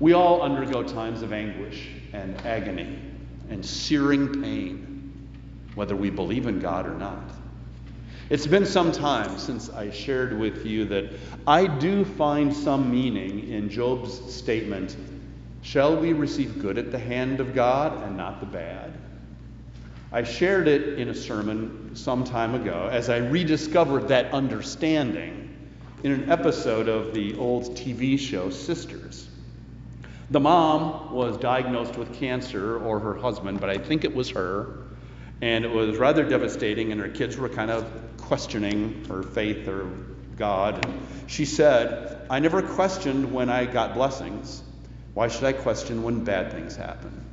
We 0.00 0.14
all 0.14 0.42
undergo 0.42 0.82
times 0.82 1.22
of 1.22 1.32
anguish 1.32 1.90
and 2.12 2.40
agony 2.46 2.98
and 3.50 3.64
searing 3.64 4.42
pain, 4.42 5.28
whether 5.74 5.94
we 5.94 6.10
believe 6.10 6.46
in 6.46 6.58
God 6.58 6.86
or 6.86 6.94
not. 6.94 7.30
It's 8.30 8.46
been 8.46 8.66
some 8.66 8.92
time 8.92 9.38
since 9.38 9.70
I 9.70 9.90
shared 9.90 10.38
with 10.38 10.66
you 10.66 10.84
that 10.86 11.14
I 11.46 11.66
do 11.66 12.04
find 12.04 12.54
some 12.54 12.90
meaning 12.90 13.48
in 13.48 13.70
Job's 13.70 14.34
statement 14.34 14.96
Shall 15.62 15.96
we 15.96 16.12
receive 16.12 16.60
good 16.60 16.78
at 16.78 16.92
the 16.92 16.98
hand 16.98 17.40
of 17.40 17.54
God 17.54 18.02
and 18.02 18.16
not 18.16 18.40
the 18.40 18.46
bad? 18.46 18.92
I 20.12 20.22
shared 20.22 20.68
it 20.68 20.98
in 20.98 21.08
a 21.08 21.14
sermon 21.14 21.90
some 21.94 22.22
time 22.22 22.54
ago 22.54 22.88
as 22.92 23.08
I 23.10 23.16
rediscovered 23.16 24.08
that 24.08 24.32
understanding 24.32 25.54
in 26.04 26.12
an 26.12 26.30
episode 26.30 26.88
of 26.88 27.12
the 27.12 27.34
old 27.36 27.76
TV 27.76 28.18
show 28.18 28.50
Sisters. 28.50 29.28
The 30.30 30.40
mom 30.40 31.12
was 31.12 31.38
diagnosed 31.38 31.96
with 31.96 32.14
cancer, 32.14 32.78
or 32.78 33.00
her 33.00 33.14
husband, 33.14 33.60
but 33.60 33.70
I 33.70 33.78
think 33.78 34.04
it 34.04 34.14
was 34.14 34.30
her, 34.30 34.84
and 35.40 35.64
it 35.64 35.70
was 35.70 35.96
rather 35.96 36.24
devastating, 36.24 36.92
and 36.92 37.00
her 37.00 37.08
kids 37.08 37.36
were 37.36 37.48
kind 37.48 37.70
of 37.70 37.90
questioning 38.28 39.06
her 39.08 39.22
faith 39.22 39.66
or 39.66 39.90
God. 40.36 40.84
And 40.84 41.00
she 41.26 41.46
said, 41.46 42.26
I 42.28 42.38
never 42.40 42.60
questioned 42.60 43.32
when 43.32 43.48
I 43.48 43.64
got 43.64 43.94
blessings. 43.94 44.62
Why 45.14 45.28
should 45.28 45.44
I 45.44 45.54
question 45.54 46.02
when 46.02 46.24
bad 46.24 46.52
things 46.52 46.76
happen? 46.76 47.24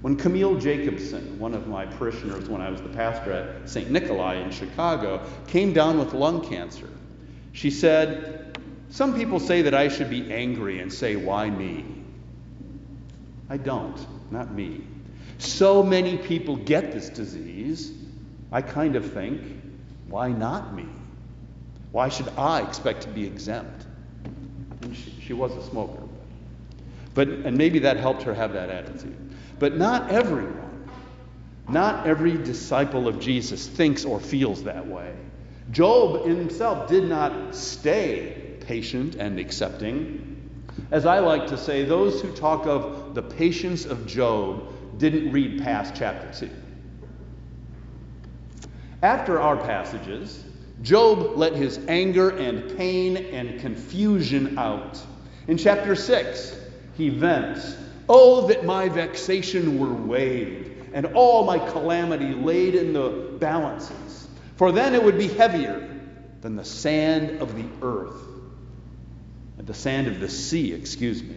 When 0.00 0.16
Camille 0.16 0.56
Jacobson, 0.60 1.40
one 1.40 1.54
of 1.54 1.66
my 1.66 1.86
parishioners 1.86 2.48
when 2.48 2.60
I 2.60 2.70
was 2.70 2.80
the 2.80 2.88
pastor 2.88 3.32
at 3.32 3.68
St. 3.68 3.90
Nikolai 3.90 4.36
in 4.36 4.52
Chicago, 4.52 5.26
came 5.48 5.72
down 5.72 5.98
with 5.98 6.14
lung 6.14 6.48
cancer, 6.48 6.88
she 7.52 7.70
said, 7.70 8.58
Some 8.90 9.14
people 9.14 9.40
say 9.40 9.62
that 9.62 9.74
I 9.74 9.88
should 9.88 10.08
be 10.08 10.32
angry 10.32 10.78
and 10.80 10.92
say, 10.92 11.16
Why 11.16 11.50
me? 11.50 11.84
I 13.50 13.56
don't, 13.56 13.98
not 14.30 14.52
me. 14.54 14.84
So 15.38 15.82
many 15.82 16.16
people 16.16 16.56
get 16.56 16.92
this 16.92 17.08
disease 17.08 17.92
I 18.52 18.60
kind 18.60 18.96
of 18.96 19.12
think, 19.12 19.40
why 20.08 20.30
not 20.30 20.74
me? 20.74 20.86
Why 21.90 22.08
should 22.08 22.28
I 22.36 22.60
expect 22.60 23.02
to 23.02 23.08
be 23.08 23.24
exempt? 23.24 23.86
She, 24.92 25.14
she 25.26 25.32
was 25.32 25.52
a 25.52 25.62
smoker. 25.70 26.02
But, 27.14 27.28
and 27.28 27.56
maybe 27.56 27.78
that 27.80 27.96
helped 27.96 28.22
her 28.22 28.34
have 28.34 28.52
that 28.52 28.70
attitude. 28.70 29.16
But 29.58 29.76
not 29.76 30.10
everyone, 30.10 30.88
not 31.68 32.06
every 32.06 32.36
disciple 32.36 33.08
of 33.08 33.20
Jesus 33.20 33.66
thinks 33.66 34.04
or 34.04 34.20
feels 34.20 34.64
that 34.64 34.86
way. 34.86 35.14
Job 35.70 36.26
himself 36.26 36.88
did 36.88 37.04
not 37.04 37.54
stay 37.54 38.56
patient 38.60 39.14
and 39.14 39.38
accepting. 39.38 40.28
As 40.90 41.06
I 41.06 41.20
like 41.20 41.46
to 41.48 41.58
say, 41.58 41.84
those 41.84 42.20
who 42.20 42.34
talk 42.34 42.66
of 42.66 43.14
the 43.14 43.22
patience 43.22 43.84
of 43.84 44.06
Job 44.06 44.98
didn't 44.98 45.32
read 45.32 45.62
past 45.62 45.94
chapter 45.96 46.46
2. 46.46 46.50
After 49.02 49.40
our 49.40 49.56
passages, 49.56 50.44
Job 50.82 51.36
let 51.36 51.54
his 51.54 51.80
anger 51.88 52.30
and 52.30 52.76
pain 52.76 53.16
and 53.16 53.60
confusion 53.60 54.56
out. 54.56 55.00
In 55.48 55.58
chapter 55.58 55.96
6, 55.96 56.56
he 56.96 57.08
vents, 57.08 57.76
Oh, 58.08 58.46
that 58.46 58.64
my 58.64 58.88
vexation 58.88 59.78
were 59.78 59.92
weighed, 59.92 60.90
and 60.92 61.06
all 61.06 61.44
my 61.44 61.58
calamity 61.58 62.32
laid 62.32 62.74
in 62.74 62.92
the 62.92 63.36
balances, 63.38 64.28
for 64.56 64.70
then 64.70 64.94
it 64.94 65.02
would 65.02 65.18
be 65.18 65.28
heavier 65.28 66.00
than 66.40 66.56
the 66.56 66.64
sand 66.64 67.40
of 67.40 67.56
the 67.56 67.64
earth, 67.84 68.20
the 69.58 69.74
sand 69.74 70.08
of 70.08 70.20
the 70.20 70.28
sea, 70.28 70.72
excuse 70.72 71.22
me. 71.22 71.36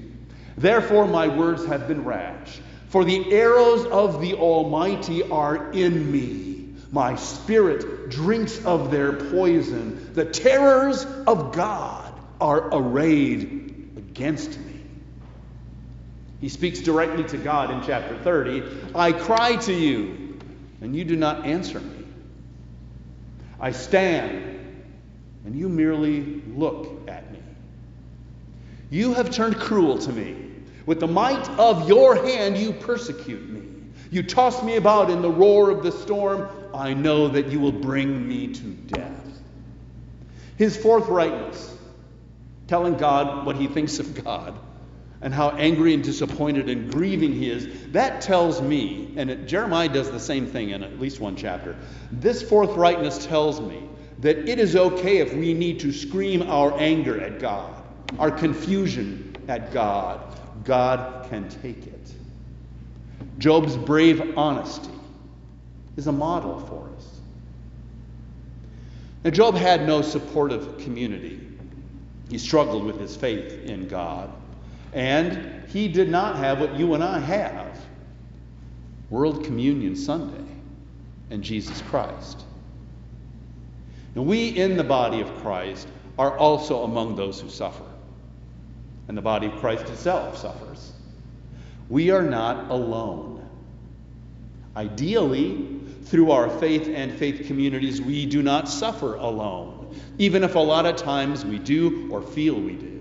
Therefore, 0.58 1.08
my 1.08 1.28
words 1.28 1.66
have 1.66 1.88
been 1.88 2.04
rash, 2.04 2.60
for 2.90 3.06
the 3.06 3.32
arrows 3.32 3.86
of 3.86 4.22
the 4.22 4.34
Almighty 4.34 5.24
are 5.24 5.72
in 5.72 6.12
me. 6.12 6.55
My 6.92 7.16
spirit 7.16 8.10
drinks 8.10 8.64
of 8.66 8.92
their 8.92 9.14
poison. 9.14 10.14
The 10.14 10.26
terrors 10.26 11.06
of 11.28 11.54
God 11.54 12.14
are 12.40 12.70
arrayed 12.74 13.94
against 13.98 14.60
me. 14.60 14.82
He 16.42 16.50
speaks 16.50 16.80
directly 16.80 17.24
to 17.26 17.38
God 17.38 17.72
in 17.72 17.82
chapter 17.84 18.18
30 18.18 18.64
I 18.94 19.12
cry 19.12 19.56
to 19.56 19.74
you, 19.74 20.38
and 20.82 20.96
you 20.96 21.04
do 21.04 21.16
not 21.16 21.46
answer 21.46 21.80
me. 21.80 22.06
I 23.60 23.72
stand, 23.72 24.60
and 25.46 25.56
you 25.56 25.70
merely 25.70 26.42
look 26.56 27.10
at 27.10 27.32
me. 27.32 27.40
You 28.90 29.14
have 29.14 29.32
turned 29.32 29.58
cruel 29.58 29.98
to 30.00 30.12
me. 30.12 30.36
With 30.86 31.00
the 31.00 31.08
might 31.08 31.50
of 31.58 31.88
your 31.88 32.16
hand, 32.16 32.58
you 32.58 32.74
persecute 32.74 33.50
me. 33.50 33.64
You 34.12 34.22
toss 34.22 34.62
me 34.62 34.76
about 34.76 35.10
in 35.10 35.22
the 35.22 35.32
roar 35.32 35.72
of 35.72 35.84
the 35.84 35.92
storm. 35.92 36.48
I 36.76 36.94
know 36.94 37.28
that 37.30 37.48
you 37.48 37.60
will 37.60 37.72
bring 37.72 38.28
me 38.28 38.48
to 38.48 38.62
death. 38.62 39.26
His 40.58 40.78
forthrightness, 40.78 41.74
telling 42.68 42.96
God 42.96 43.46
what 43.46 43.56
he 43.56 43.68
thinks 43.68 44.00
of 44.00 44.24
God 44.24 44.58
and 45.22 45.34
how 45.34 45.50
angry 45.52 45.94
and 45.94 46.04
disappointed 46.04 46.70
and 46.70 46.92
grieving 46.92 47.34
he 47.34 47.50
is, 47.50 47.68
that 47.92 48.22
tells 48.22 48.62
me, 48.62 49.14
and 49.18 49.30
it, 49.30 49.48
Jeremiah 49.48 49.90
does 49.90 50.12
the 50.12 50.20
same 50.20 50.46
thing 50.46 50.70
in 50.70 50.84
at 50.84 51.00
least 51.00 51.20
one 51.20 51.36
chapter. 51.36 51.76
This 52.12 52.44
forthrightness 52.44 53.26
tells 53.26 53.60
me 53.60 53.84
that 54.20 54.50
it 54.50 54.60
is 54.60 54.76
okay 54.76 55.18
if 55.18 55.34
we 55.34 55.54
need 55.54 55.80
to 55.82 55.92
scream 55.92 56.44
our 56.44 56.78
anger 56.80 57.20
at 57.20 57.40
God, 57.40 57.82
our 58.20 58.32
confusion 58.32 59.36
at 59.48 59.72
God. 59.74 60.22
God 60.64 61.30
can 61.30 61.50
take 61.50 61.86
it. 61.86 62.14
Job's 63.38 63.76
brave 63.76 64.38
honesty 64.38 64.95
is 65.98 66.08
a 66.08 66.12
model 66.12 66.60
for 66.60 66.90
us. 66.98 67.20
Now, 69.24 69.32
Job 69.32 69.56
had 69.56 69.88
no 69.88 70.02
supportive 70.02 70.78
community. 70.78 71.40
He 72.30 72.38
struggled 72.38 72.84
with 72.84 73.00
his 73.00 73.16
faith 73.16 73.64
in 73.64 73.88
God. 73.88 74.32
And 74.94 75.68
he 75.70 75.88
did 75.88 76.10
not 76.10 76.36
have 76.38 76.60
what 76.60 76.76
you 76.76 76.94
and 76.94 77.04
I 77.04 77.20
have 77.20 77.80
World 79.10 79.44
Communion 79.44 79.96
Sunday 79.96 80.44
and 81.30 81.44
Jesus 81.44 81.82
Christ. 81.84 82.44
And 84.16 84.26
we 84.26 84.50
in 84.50 84.78
the 84.78 84.84
body 84.84 85.22
of 85.22 85.30
Christ 85.38 85.88
are 86.18 86.38
also 86.38 86.84
among 86.84 87.16
those 87.16 87.42
who 87.42 87.50
suffer. 87.50 87.84
And 89.08 89.18
the 89.18 89.22
body 89.22 89.48
of 89.48 89.54
Christ 89.58 89.90
itself 89.90 90.38
suffers. 90.38 90.94
We 91.90 92.10
are 92.10 92.24
not 92.24 92.72
alone. 92.72 93.48
Ideally, 94.76 95.82
through 96.06 96.32
our 96.32 96.50
faith 96.50 96.88
and 96.88 97.12
faith 97.12 97.48
communities, 97.48 98.02
we 98.02 98.26
do 98.26 98.42
not 98.42 98.70
suffer 98.70 99.16
alone, 99.16 99.96
even 100.18 100.44
if 100.44 100.56
a 100.56 100.60
lot 100.60 100.86
of 100.86 100.96
times 100.96 101.44
we 101.44 101.60
do 101.60 102.10
or 102.12 102.22
feel 102.22 102.56
we 102.56 102.74
do. 102.74 102.96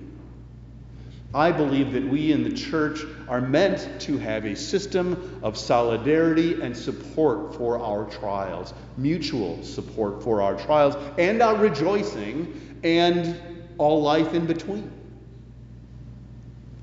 I 1.35 1.51
believe 1.51 1.93
that 1.93 2.05
we 2.05 2.31
in 2.31 2.45
the 2.45 2.53
church 2.53 3.01
are 3.29 3.41
meant 3.41 4.01
to 4.03 4.19
have 4.19 4.45
a 4.45 4.55
system 4.55 5.41
of 5.43 5.59
solidarity 5.59 6.63
and 6.63 6.77
support 6.77 7.57
for 7.57 7.79
our 7.81 8.09
trials, 8.09 8.73
mutual 8.97 9.63
support 9.65 10.23
for 10.23 10.41
our 10.41 10.57
trials, 10.57 10.95
and 11.19 11.43
our 11.43 11.57
rejoicing, 11.57 12.79
and 12.85 13.37
all 13.79 14.01
life 14.01 14.33
in 14.33 14.47
between. 14.47 14.91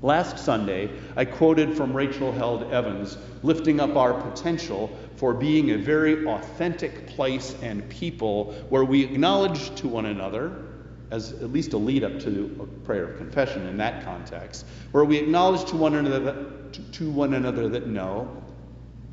Last 0.02 0.44
Sunday, 0.44 0.90
I 1.16 1.24
quoted 1.24 1.76
from 1.76 1.92
Rachel 1.92 2.32
Held 2.32 2.72
Evans, 2.72 3.16
lifting 3.44 3.78
up 3.78 3.94
our 3.94 4.12
potential 4.12 4.90
for 5.14 5.32
being 5.32 5.70
a 5.70 5.78
very 5.78 6.26
authentic 6.26 7.06
place 7.06 7.54
and 7.62 7.88
people 7.88 8.52
where 8.68 8.84
we 8.84 9.04
acknowledge 9.04 9.72
to 9.76 9.86
one 9.86 10.06
another, 10.06 10.64
as 11.12 11.32
at 11.34 11.52
least 11.52 11.72
a 11.72 11.76
lead 11.76 12.02
up 12.02 12.18
to 12.18 12.58
a 12.60 12.84
prayer 12.84 13.04
of 13.04 13.16
confession 13.16 13.64
in 13.68 13.76
that 13.76 14.04
context, 14.04 14.66
where 14.90 15.04
we 15.04 15.16
acknowledge 15.18 15.64
to 15.70 15.76
one 15.76 15.94
another 15.94 16.46
to 16.72 17.10
one 17.10 17.34
another 17.34 17.68
that 17.68 17.86
no, 17.86 18.42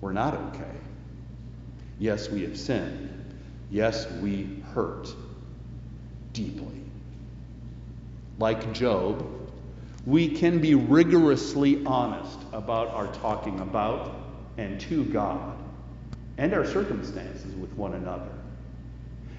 we're 0.01 0.13
not 0.13 0.33
okay. 0.33 0.77
Yes, 1.99 2.29
we 2.29 2.41
have 2.43 2.57
sinned. 2.57 3.35
Yes, 3.69 4.09
we 4.21 4.63
hurt 4.73 5.13
deeply. 6.33 6.81
Like 8.39 8.71
Job, 8.73 9.38
we 10.05 10.29
can 10.29 10.59
be 10.59 10.75
rigorously 10.75 11.83
honest 11.85 12.39
about 12.53 12.87
our 12.89 13.07
talking 13.17 13.59
about 13.59 14.15
and 14.57 14.79
to 14.81 15.03
God 15.05 15.57
and 16.37 16.53
our 16.53 16.65
circumstances 16.65 17.53
with 17.55 17.73
one 17.73 17.93
another. 17.93 18.31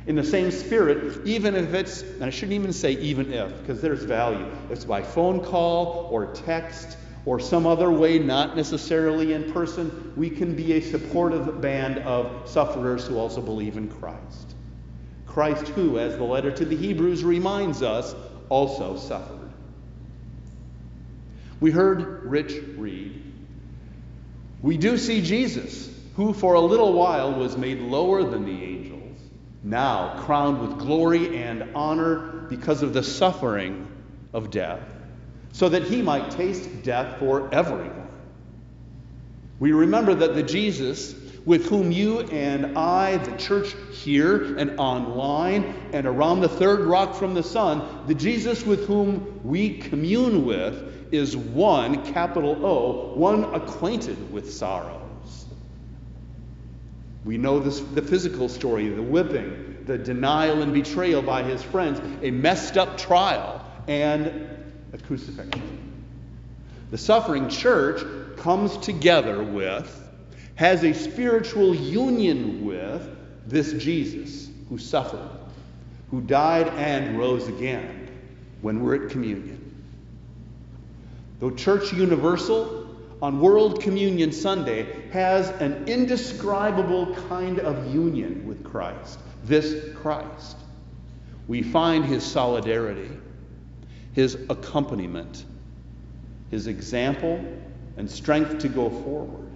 In 0.07 0.17
the 0.17 0.25
same 0.25 0.51
spirit, 0.51 1.27
even 1.27 1.55
if 1.55 1.75
it's, 1.75 2.03
and 2.03 2.25
I 2.25 2.31
shouldn't 2.31 2.53
even 2.53 2.73
say 2.73 2.93
even 2.93 3.33
if, 3.33 3.61
because 3.61 3.81
there's 3.81 4.03
value, 4.03 4.47
it's 4.71 4.85
by 4.85 5.03
phone 5.03 5.41
call 5.41 6.09
or 6.11 6.33
text 6.33 6.97
or 7.27 7.39
some 7.39 7.67
other 7.67 7.91
way, 7.91 8.19
not 8.19 8.57
necessarily 8.57 9.35
in 9.35 9.53
person, 9.53 10.13
we 10.17 10.31
can 10.31 10.55
be 10.55 10.75
a 10.75 10.81
supportive 10.81 11.61
band 11.61 11.99
of 11.99 12.49
sufferers 12.49 13.07
who 13.07 13.19
also 13.19 13.43
believe 13.43 13.77
in 13.77 13.89
Christ. 13.89 14.55
Christ, 15.27 15.69
who, 15.69 15.99
as 15.99 16.17
the 16.17 16.25
letter 16.25 16.51
to 16.51 16.65
the 16.65 16.77
Hebrews 16.77 17.23
reminds 17.23 17.83
us, 17.83 18.15
also 18.49 18.97
suffered. 18.97 19.40
We 21.61 21.71
heard 21.71 22.25
Rich 22.25 22.55
read. 22.77 23.23
We 24.63 24.79
do 24.79 24.97
see 24.97 25.23
Jesus, 25.23 25.91
who 26.17 26.33
for 26.33 26.55
a 26.55 26.61
little 26.61 26.93
while 26.93 27.35
was 27.35 27.57
made 27.57 27.81
lower 27.81 28.25
than 28.25 28.45
the 28.45 28.65
angels, 28.65 29.21
now 29.63 30.23
crowned 30.25 30.61
with 30.61 30.79
glory 30.79 31.37
and 31.43 31.75
honor 31.75 32.47
because 32.49 32.83
of 32.83 32.93
the 32.93 33.03
suffering 33.03 33.87
of 34.33 34.51
death, 34.51 34.81
so 35.53 35.69
that 35.69 35.85
he 35.85 36.03
might 36.03 36.31
taste 36.31 36.83
death 36.83 37.19
for 37.19 37.53
everyone. 37.53 38.09
We 39.59 39.73
remember 39.73 40.15
that 40.15 40.35
the 40.35 40.43
Jesus 40.43 41.15
with 41.45 41.69
whom 41.69 41.91
you 41.91 42.21
and 42.21 42.79
I, 42.79 43.17
the 43.17 43.37
church 43.37 43.75
here 43.93 44.57
and 44.57 44.79
online 44.79 45.75
and 45.93 46.07
around 46.07 46.41
the 46.41 46.49
third 46.49 46.81
rock 46.81 47.15
from 47.15 47.35
the 47.35 47.43
sun, 47.43 48.07
the 48.07 48.15
Jesus 48.15 48.65
with 48.65 48.87
whom 48.87 49.41
we 49.43 49.79
commune 49.79 50.45
with, 50.45 51.13
is 51.13 51.37
one, 51.37 52.13
capital 52.13 52.65
O, 52.65 53.15
one 53.15 53.55
acquainted 53.55 54.33
with 54.33 54.53
sorrows. 54.53 55.47
We 57.25 57.37
know 57.37 57.59
this, 57.59 57.81
the 57.81 58.03
physical 58.03 58.49
story, 58.49 58.89
the 58.89 59.03
whipping, 59.03 59.85
the 59.87 59.99
denial 59.99 60.63
and 60.63 60.73
betrayal 60.73 61.23
by 61.23 61.43
his 61.43 61.63
friends, 61.63 62.01
a 62.23 62.31
messed 62.31 62.79
up 62.79 62.97
trial, 62.97 63.65
and 63.89 64.49
a 64.93 64.99
crucifixion. 64.99 65.63
The 66.91 66.99
suffering 66.99 67.49
church 67.49 68.03
comes 68.37 68.77
together 68.79 69.43
with, 69.43 70.00
has 70.61 70.85
a 70.85 70.93
spiritual 70.93 71.75
union 71.75 72.67
with 72.67 73.17
this 73.47 73.73
Jesus 73.83 74.51
who 74.69 74.77
suffered, 74.77 75.31
who 76.11 76.21
died 76.21 76.69
and 76.77 77.19
rose 77.19 77.49
again 77.49 78.11
when 78.61 78.83
we're 78.85 79.07
at 79.07 79.11
communion. 79.11 79.59
Though 81.39 81.53
Church 81.53 81.95
Universal 81.95 82.95
on 83.23 83.41
World 83.41 83.81
Communion 83.81 84.33
Sunday 84.33 85.09
has 85.13 85.49
an 85.63 85.89
indescribable 85.89 87.15
kind 87.31 87.59
of 87.61 87.95
union 87.95 88.47
with 88.47 88.63
Christ, 88.63 89.19
this 89.45 89.95
Christ, 89.95 90.59
we 91.49 91.63
find 91.63 92.05
his 92.05 92.23
solidarity, 92.23 93.09
his 94.13 94.35
accompaniment, 94.51 95.47
his 96.51 96.67
example, 96.67 97.43
and 97.97 98.11
strength 98.11 98.59
to 98.59 98.69
go 98.69 98.91
forward. 98.91 99.50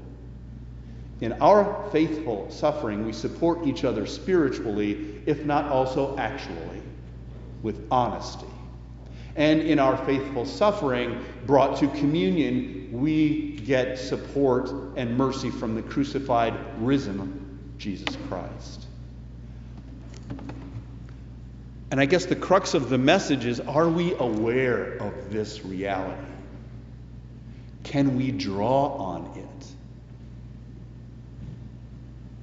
In 1.20 1.32
our 1.34 1.88
faithful 1.90 2.50
suffering, 2.50 3.06
we 3.06 3.12
support 3.12 3.66
each 3.66 3.84
other 3.84 4.06
spiritually, 4.06 5.22
if 5.26 5.44
not 5.44 5.66
also 5.66 6.16
actually, 6.18 6.82
with 7.62 7.86
honesty 7.90 8.46
and 9.36 9.60
in 9.60 9.78
our 9.78 9.96
faithful 10.04 10.46
suffering 10.46 11.24
brought 11.46 11.78
to 11.78 11.88
communion, 11.88 12.88
we 12.92 13.56
get 13.64 13.98
support 13.98 14.70
and 14.96 15.16
mercy 15.16 15.50
from 15.50 15.74
the 15.74 15.82
crucified, 15.82 16.54
risen 16.78 17.72
Jesus 17.78 18.16
Christ. 18.28 18.86
And 21.90 22.00
I 22.00 22.06
guess 22.06 22.26
the 22.26 22.36
crux 22.36 22.74
of 22.74 22.90
the 22.90 22.98
message 22.98 23.44
is 23.44 23.60
are 23.60 23.88
we 23.88 24.14
aware 24.14 24.94
of 24.98 25.32
this 25.32 25.64
reality? 25.64 26.22
Can 27.82 28.16
we 28.16 28.30
draw 28.30 28.96
on 28.96 29.30
it? 29.36 29.66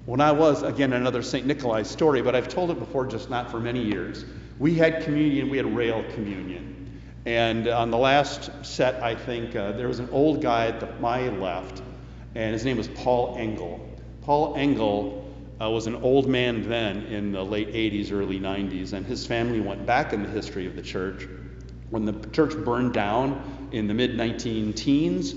When 0.06 0.20
I 0.20 0.32
was, 0.32 0.64
again, 0.64 0.94
another 0.94 1.22
St. 1.22 1.46
Nikolai 1.46 1.84
story, 1.84 2.24
but 2.24 2.36
I've 2.36 2.48
told 2.48 2.72
it 2.72 2.80
before, 2.80 3.06
just 3.06 3.30
not 3.30 3.52
for 3.52 3.60
many 3.60 3.84
years. 3.84 4.26
We 4.58 4.74
had 4.74 5.04
communion, 5.04 5.50
we 5.50 5.58
had 5.58 5.76
rail 5.76 6.04
communion. 6.16 7.02
And 7.26 7.68
on 7.68 7.92
the 7.92 7.98
last 7.98 8.50
set, 8.66 9.02
I 9.04 9.14
think 9.14 9.56
uh, 9.56 9.74
there 9.74 9.88
was 9.88 10.00
an 10.00 10.10
old 10.12 10.42
guy 10.42 10.68
at 10.68 10.80
the, 10.80 10.88
my 11.00 11.30
left, 11.30 11.84
and 12.34 12.52
his 12.52 12.66
name 12.66 12.78
was 12.78 12.88
Paul 12.88 13.36
Engel. 13.38 13.80
Paul 14.22 14.56
Engel 14.56 15.32
uh, 15.62 15.70
was 15.70 15.86
an 15.86 15.96
old 15.98 16.28
man 16.28 16.68
then 16.68 17.04
in 17.06 17.32
the 17.32 17.46
late 17.46 17.72
80s, 17.72 18.12
early 18.12 18.40
90s, 18.40 18.94
and 18.94 19.06
his 19.06 19.28
family 19.28 19.60
went 19.60 19.86
back 19.86 20.14
in 20.14 20.24
the 20.24 20.30
history 20.30 20.66
of 20.66 20.76
the 20.76 20.82
church. 20.82 21.28
When 21.92 22.06
the 22.06 22.14
church 22.30 22.56
burned 22.66 22.94
down 22.94 23.70
in 23.72 23.88
the 23.88 23.94
mid 23.94 24.18
19 24.18 24.74
teens, 24.74 25.36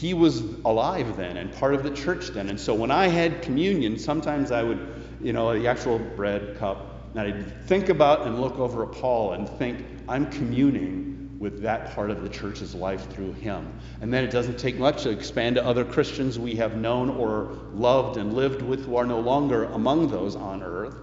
he 0.00 0.12
was 0.12 0.40
alive 0.64 1.16
then 1.16 1.36
and 1.36 1.52
part 1.52 1.72
of 1.72 1.84
the 1.84 1.90
church 1.90 2.28
then. 2.28 2.48
And 2.48 2.58
so 2.58 2.74
when 2.74 2.90
I 2.90 3.06
had 3.06 3.42
communion, 3.42 3.96
sometimes 3.96 4.50
I 4.50 4.62
would, 4.62 5.04
you 5.22 5.32
know, 5.32 5.56
the 5.56 5.68
actual 5.68 6.00
bread 6.00 6.56
cup, 6.58 7.10
and 7.14 7.20
I'd 7.20 7.68
think 7.68 7.90
about 7.90 8.26
and 8.26 8.40
look 8.40 8.58
over 8.58 8.84
at 8.84 8.92
Paul 8.92 9.34
and 9.34 9.48
think, 9.48 9.84
I'm 10.08 10.28
communing 10.30 11.36
with 11.38 11.62
that 11.62 11.94
part 11.94 12.10
of 12.10 12.22
the 12.22 12.28
church's 12.28 12.74
life 12.74 13.08
through 13.12 13.34
him. 13.34 13.72
And 14.00 14.12
then 14.12 14.24
it 14.24 14.32
doesn't 14.32 14.58
take 14.58 14.78
much 14.78 15.04
to 15.04 15.10
expand 15.10 15.56
to 15.56 15.64
other 15.64 15.84
Christians 15.84 16.40
we 16.40 16.56
have 16.56 16.76
known 16.76 17.10
or 17.10 17.56
loved 17.72 18.16
and 18.16 18.34
lived 18.34 18.62
with 18.62 18.86
who 18.86 18.96
are 18.96 19.06
no 19.06 19.20
longer 19.20 19.64
among 19.64 20.08
those 20.08 20.34
on 20.34 20.62
earth. 20.62 20.96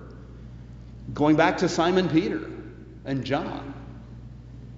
Going 1.13 1.37
back 1.37 1.57
to 1.59 1.69
Simon 1.69 2.09
Peter 2.09 2.51
and 3.05 3.23
John, 3.23 3.73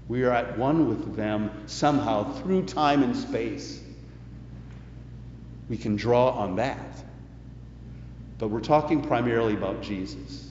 we 0.07 0.23
are 0.23 0.31
at 0.31 0.57
one 0.57 0.87
with 0.87 1.15
them 1.15 1.49
somehow 1.65 2.31
through 2.33 2.65
time 2.65 3.01
and 3.01 3.15
space. 3.15 3.82
We 5.69 5.77
can 5.77 5.95
draw 5.95 6.31
on 6.31 6.55
that. 6.57 7.03
But 8.37 8.49
we're 8.49 8.61
talking 8.61 9.01
primarily 9.01 9.53
about 9.53 9.81
Jesus. 9.81 10.49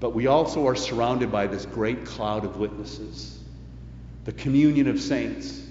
But 0.00 0.10
we 0.10 0.26
also 0.26 0.66
are 0.66 0.76
surrounded 0.76 1.32
by 1.32 1.46
this 1.46 1.64
great 1.64 2.04
cloud 2.04 2.44
of 2.44 2.58
witnesses, 2.58 3.42
the 4.24 4.32
communion 4.32 4.88
of 4.88 5.00
saints 5.00 5.62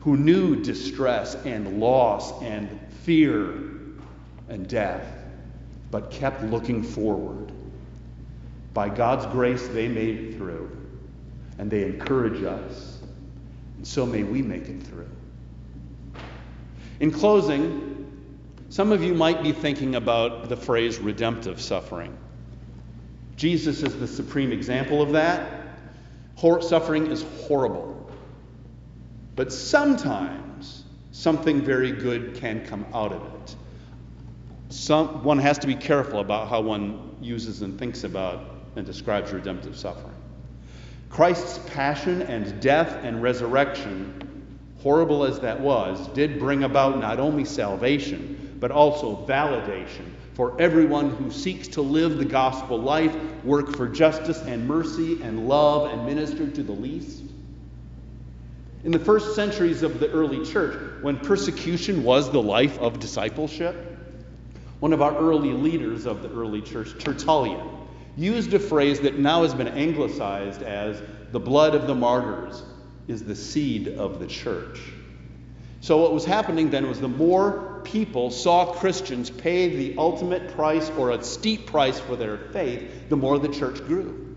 who 0.00 0.16
knew 0.16 0.56
distress 0.56 1.34
and 1.46 1.80
loss 1.80 2.42
and 2.42 2.68
fear 3.04 3.54
and 4.48 4.66
death, 4.68 5.06
but 5.90 6.10
kept 6.10 6.42
looking 6.44 6.82
forward. 6.82 7.52
By 8.74 8.88
God's 8.88 9.26
grace, 9.26 9.66
they 9.68 9.88
made 9.88 10.18
it 10.18 10.36
through, 10.36 10.70
and 11.58 11.70
they 11.70 11.84
encourage 11.84 12.42
us, 12.42 13.00
and 13.76 13.86
so 13.86 14.06
may 14.06 14.22
we 14.22 14.42
make 14.42 14.68
it 14.68 14.82
through. 14.82 15.08
In 17.00 17.10
closing, 17.10 17.90
some 18.68 18.92
of 18.92 19.02
you 19.02 19.14
might 19.14 19.42
be 19.42 19.52
thinking 19.52 19.96
about 19.96 20.48
the 20.48 20.56
phrase 20.56 20.98
redemptive 20.98 21.60
suffering. 21.60 22.16
Jesus 23.36 23.82
is 23.82 23.98
the 23.98 24.06
supreme 24.06 24.52
example 24.52 25.00
of 25.00 25.12
that. 25.12 25.50
Hor- 26.36 26.62
suffering 26.62 27.10
is 27.10 27.24
horrible. 27.46 28.10
But 29.34 29.52
sometimes 29.52 30.84
something 31.12 31.62
very 31.62 31.90
good 31.90 32.34
can 32.34 32.66
come 32.66 32.86
out 32.92 33.12
of 33.12 33.22
it. 33.34 33.56
Some, 34.68 35.24
one 35.24 35.38
has 35.38 35.58
to 35.60 35.66
be 35.66 35.74
careful 35.74 36.20
about 36.20 36.48
how 36.48 36.60
one 36.60 37.16
uses 37.20 37.62
and 37.62 37.78
thinks 37.78 38.04
about 38.04 38.44
and 38.76 38.86
describes 38.86 39.32
redemptive 39.32 39.76
suffering. 39.76 40.14
Christ's 41.08 41.58
passion 41.70 42.22
and 42.22 42.60
death 42.60 43.02
and 43.02 43.22
resurrection, 43.22 44.29
horrible 44.82 45.24
as 45.24 45.40
that 45.40 45.60
was, 45.60 46.08
did 46.08 46.38
bring 46.38 46.64
about 46.64 46.98
not 46.98 47.20
only 47.20 47.44
salvation, 47.44 48.56
but 48.60 48.70
also 48.70 49.24
validation 49.26 50.04
for 50.34 50.58
everyone 50.60 51.10
who 51.10 51.30
seeks 51.30 51.68
to 51.68 51.82
live 51.82 52.16
the 52.16 52.24
gospel 52.24 52.78
life, 52.78 53.14
work 53.44 53.74
for 53.76 53.86
justice 53.86 54.40
and 54.42 54.66
mercy 54.66 55.20
and 55.22 55.46
love 55.46 55.90
and 55.92 56.06
minister 56.06 56.48
to 56.48 56.62
the 56.62 56.72
least. 56.72 57.22
In 58.82 58.92
the 58.92 58.98
first 58.98 59.34
centuries 59.34 59.82
of 59.82 60.00
the 60.00 60.10
early 60.10 60.44
church, 60.46 61.02
when 61.02 61.18
persecution 61.18 62.02
was 62.02 62.30
the 62.30 62.40
life 62.40 62.78
of 62.78 62.98
discipleship, 62.98 63.98
one 64.78 64.94
of 64.94 65.02
our 65.02 65.14
early 65.14 65.52
leaders 65.52 66.06
of 66.06 66.22
the 66.22 66.30
early 66.30 66.62
church, 66.62 66.98
Tertullian, 66.98 67.68
used 68.16 68.54
a 68.54 68.58
phrase 68.58 69.00
that 69.00 69.18
now 69.18 69.42
has 69.42 69.52
been 69.52 69.68
anglicized 69.68 70.62
as 70.62 71.02
the 71.32 71.40
blood 71.40 71.74
of 71.74 71.86
the 71.86 71.94
martyrs 71.94 72.62
is 73.10 73.24
the 73.24 73.34
seed 73.34 73.88
of 73.88 74.20
the 74.20 74.26
church. 74.26 74.80
So, 75.80 75.96
what 75.96 76.12
was 76.12 76.24
happening 76.24 76.70
then 76.70 76.88
was 76.88 77.00
the 77.00 77.08
more 77.08 77.80
people 77.84 78.30
saw 78.30 78.72
Christians 78.74 79.30
pay 79.30 79.74
the 79.74 79.98
ultimate 79.98 80.54
price 80.54 80.90
or 80.90 81.10
a 81.10 81.22
steep 81.24 81.66
price 81.66 81.98
for 81.98 82.16
their 82.16 82.36
faith, 82.36 83.08
the 83.08 83.16
more 83.16 83.38
the 83.38 83.48
church 83.48 83.78
grew. 83.86 84.36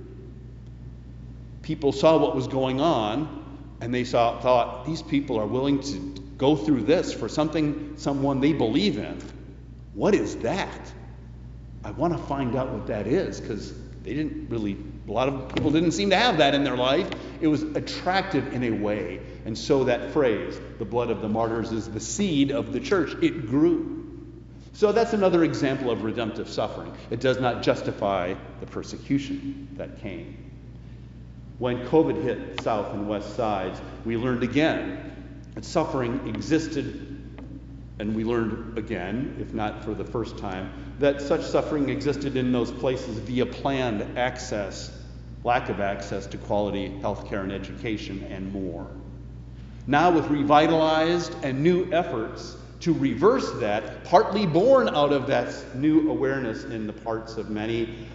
People 1.62 1.92
saw 1.92 2.18
what 2.18 2.36
was 2.36 2.48
going 2.48 2.82
on 2.82 3.44
and 3.82 3.94
they 3.94 4.06
saw, 4.06 4.40
thought, 4.40 4.86
these 4.86 5.02
people 5.02 5.38
are 5.38 5.46
willing 5.46 5.82
to 5.82 6.00
go 6.38 6.56
through 6.56 6.82
this 6.82 7.14
for 7.14 7.28
something, 7.28 7.94
someone 7.98 8.40
they 8.40 8.54
believe 8.54 8.98
in. 8.98 9.22
What 9.94 10.16
is 10.16 10.38
that? 10.38 10.92
I 11.84 11.92
want 11.92 12.14
to 12.14 12.24
find 12.24 12.56
out 12.56 12.72
what 12.72 12.88
that 12.88 13.08
is 13.08 13.42
because 13.42 13.74
they 14.04 14.14
didn't 14.14 14.50
really, 14.50 14.78
a 15.08 15.12
lot 15.12 15.28
of 15.28 15.54
people 15.54 15.72
didn't 15.72 15.92
seem 15.92 16.12
to 16.12 16.16
have 16.16 16.38
that 16.38 16.56
in 16.56 16.64
their 16.64 16.78
life. 16.78 17.10
It 17.42 17.48
was 17.48 17.64
attractive 17.64 18.54
in 18.54 18.64
a 18.64 18.72
way. 18.72 19.20
And 19.46 19.58
so 19.58 19.84
that 19.86 20.14
phrase, 20.14 20.58
the 20.80 20.86
blood 20.86 21.10
of 21.10 21.22
the 21.22 21.28
martyrs, 21.28 21.72
is 21.72 21.90
the 21.90 22.00
seed 22.00 22.52
of 22.52 22.72
the 22.72 22.80
church. 22.80 23.14
It 23.22 23.48
grew. 23.48 24.00
So 24.72 24.92
that's 24.92 25.14
another 25.14 25.44
example 25.44 25.92
of 25.92 26.04
redemptive 26.04 26.50
suffering. 26.50 26.94
It 27.10 27.20
does 27.20 27.40
not 27.40 27.64
justify 27.64 28.34
the 28.60 28.66
persecution 28.66 29.70
that 29.74 30.00
came. 30.02 30.52
When 31.60 31.86
COVID 31.88 32.24
hit 32.24 32.64
south 32.64 32.94
and 32.94 33.08
west 33.08 33.36
sides, 33.36 33.80
we 34.06 34.18
learned 34.18 34.44
again 34.44 35.44
that 35.54 35.66
suffering 35.66 36.28
existed 36.28 37.14
and 38.00 38.16
we 38.16 38.24
learned 38.24 38.78
again, 38.78 39.38
if 39.40 39.54
not 39.54 39.84
for 39.84 39.94
the 39.94 40.04
first 40.04 40.38
time, 40.38 40.93
that 41.04 41.22
such 41.22 41.42
suffering 41.42 41.90
existed 41.90 42.38
in 42.38 42.54
those 42.54 42.72
places 42.72 43.20
via 43.20 43.46
planned 43.46 44.18
access, 44.18 44.90
lack 45.44 45.68
of 45.68 45.82
access 45.82 46.26
to 46.26 46.38
quality 46.38 46.98
health 47.02 47.28
care 47.28 47.42
and 47.42 47.52
education, 47.52 48.26
and 48.30 48.50
more. 48.54 48.88
Now, 49.86 50.12
with 50.12 50.28
revitalized 50.28 51.36
and 51.44 51.62
new 51.62 51.92
efforts 51.92 52.56
to 52.80 52.94
reverse 52.94 53.52
that, 53.60 54.06
partly 54.06 54.46
born 54.46 54.88
out 54.88 55.12
of 55.12 55.28
that 55.28 55.76
new 55.76 56.10
awareness 56.10 56.64
in 56.64 56.88
the 56.88 56.94
parts 56.94 57.36
of 57.36 57.50
many, 57.50 58.08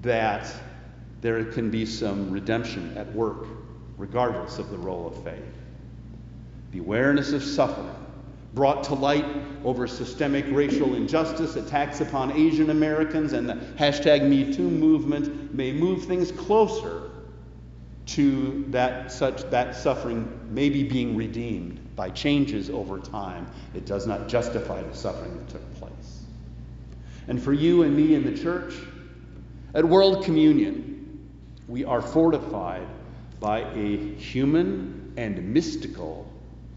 that 0.00 0.52
there 1.20 1.44
can 1.44 1.70
be 1.70 1.86
some 1.86 2.28
redemption 2.32 2.92
at 2.98 3.06
work, 3.12 3.46
regardless 3.98 4.58
of 4.58 4.68
the 4.70 4.78
role 4.78 5.06
of 5.06 5.22
faith. 5.22 5.44
The 6.72 6.80
awareness 6.80 7.30
of 7.32 7.44
suffering 7.44 8.01
brought 8.54 8.84
to 8.84 8.94
light 8.94 9.24
over 9.64 9.86
systemic 9.86 10.44
racial 10.50 10.94
injustice, 10.94 11.56
attacks 11.56 12.00
upon 12.00 12.32
Asian 12.32 12.70
Americans, 12.70 13.32
and 13.32 13.48
the 13.48 13.54
hashtag 13.54 14.22
MeToo 14.22 14.70
movement 14.70 15.54
may 15.54 15.72
move 15.72 16.04
things 16.04 16.30
closer 16.32 17.10
to 18.04 18.64
that 18.68 19.10
such 19.10 19.42
that 19.50 19.74
suffering 19.74 20.40
maybe 20.50 20.82
being 20.82 21.16
redeemed 21.16 21.80
by 21.96 22.10
changes 22.10 22.68
over 22.68 22.98
time. 22.98 23.46
It 23.74 23.86
does 23.86 24.06
not 24.06 24.28
justify 24.28 24.82
the 24.82 24.94
suffering 24.94 25.36
that 25.38 25.48
took 25.48 25.74
place. 25.74 26.24
And 27.28 27.42
for 27.42 27.52
you 27.52 27.84
and 27.84 27.96
me 27.96 28.14
in 28.14 28.24
the 28.24 28.36
church, 28.36 28.74
at 29.74 29.84
World 29.84 30.24
Communion, 30.24 31.28
we 31.68 31.84
are 31.84 32.02
fortified 32.02 32.86
by 33.40 33.60
a 33.60 33.96
human 34.16 35.14
and 35.16 35.52
mystical 35.54 36.30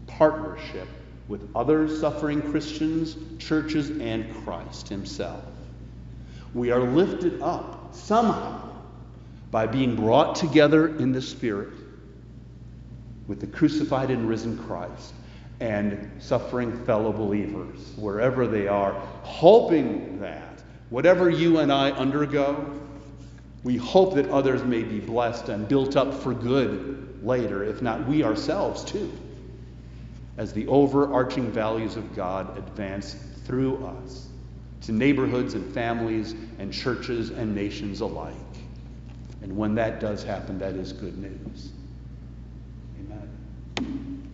partnership 0.06 0.88
with 1.28 1.48
other 1.56 1.88
suffering 1.88 2.40
Christians, 2.40 3.16
churches, 3.38 3.90
and 3.90 4.32
Christ 4.44 4.88
Himself. 4.88 5.44
We 6.54 6.70
are 6.70 6.80
lifted 6.80 7.40
up 7.42 7.94
somehow 7.94 8.70
by 9.50 9.66
being 9.66 9.96
brought 9.96 10.36
together 10.36 10.96
in 10.98 11.12
the 11.12 11.22
Spirit 11.22 11.74
with 13.26 13.40
the 13.40 13.46
crucified 13.46 14.10
and 14.10 14.28
risen 14.28 14.56
Christ 14.66 15.14
and 15.58 16.10
suffering 16.22 16.84
fellow 16.84 17.12
believers 17.12 17.92
wherever 17.96 18.46
they 18.46 18.68
are, 18.68 18.92
hoping 19.22 20.20
that 20.20 20.62
whatever 20.90 21.28
you 21.28 21.58
and 21.58 21.72
I 21.72 21.90
undergo, 21.92 22.78
we 23.64 23.76
hope 23.76 24.14
that 24.14 24.28
others 24.28 24.62
may 24.62 24.82
be 24.84 25.00
blessed 25.00 25.48
and 25.48 25.66
built 25.66 25.96
up 25.96 26.14
for 26.14 26.32
good 26.34 27.18
later, 27.24 27.64
if 27.64 27.82
not 27.82 28.06
we 28.06 28.22
ourselves 28.22 28.84
too 28.84 29.10
as 30.36 30.52
the 30.52 30.66
overarching 30.66 31.50
values 31.50 31.96
of 31.96 32.14
God 32.14 32.56
advance 32.58 33.16
through 33.44 33.84
us 33.86 34.28
to 34.82 34.92
neighborhoods 34.92 35.54
and 35.54 35.72
families 35.72 36.34
and 36.58 36.72
churches 36.72 37.30
and 37.30 37.54
nations 37.54 38.00
alike. 38.00 38.34
And 39.42 39.56
when 39.56 39.74
that 39.76 40.00
does 40.00 40.22
happen, 40.22 40.58
that 40.58 40.74
is 40.74 40.92
good 40.92 41.18
news. 41.18 41.72
Amen. 43.00 44.28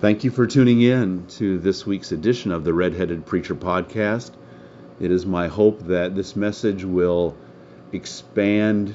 Thank 0.00 0.24
you 0.24 0.30
for 0.30 0.46
tuning 0.46 0.82
in 0.82 1.26
to 1.26 1.58
this 1.58 1.86
week's 1.86 2.12
edition 2.12 2.52
of 2.52 2.64
the 2.64 2.72
Redheaded 2.72 3.26
Preacher 3.26 3.54
Podcast. 3.54 4.32
It 5.00 5.10
is 5.10 5.26
my 5.26 5.48
hope 5.48 5.80
that 5.86 6.14
this 6.14 6.34
message 6.34 6.84
will 6.84 7.36
expand 7.92 8.94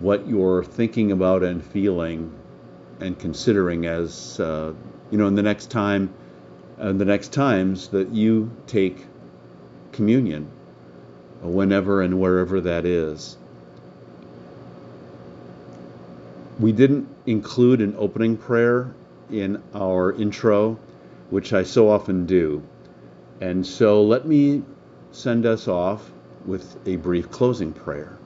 what 0.00 0.26
you're 0.26 0.64
thinking 0.64 1.12
about 1.12 1.42
and 1.42 1.64
feeling 1.64 2.32
and 3.00 3.18
considering 3.18 3.86
as 3.86 4.40
uh, 4.40 4.72
you 5.10 5.18
know 5.18 5.26
in 5.26 5.34
the 5.34 5.42
next 5.42 5.70
time 5.70 6.12
and 6.78 7.00
the 7.00 7.04
next 7.04 7.32
times 7.32 7.88
that 7.88 8.08
you 8.10 8.50
take 8.66 9.06
communion 9.92 10.50
whenever 11.42 12.02
and 12.02 12.18
wherever 12.18 12.60
that 12.60 12.84
is. 12.84 13.36
We 16.58 16.72
didn't 16.72 17.08
include 17.26 17.80
an 17.80 17.94
opening 17.98 18.36
prayer 18.36 18.94
in 19.30 19.62
our 19.74 20.12
intro 20.12 20.78
which 21.30 21.52
I 21.52 21.62
so 21.62 21.88
often 21.88 22.26
do. 22.26 22.62
And 23.40 23.66
so 23.66 24.02
let 24.02 24.26
me 24.26 24.62
send 25.12 25.46
us 25.46 25.68
off 25.68 26.10
with 26.44 26.76
a 26.86 26.96
brief 26.96 27.30
closing 27.30 27.72
prayer 27.72 28.19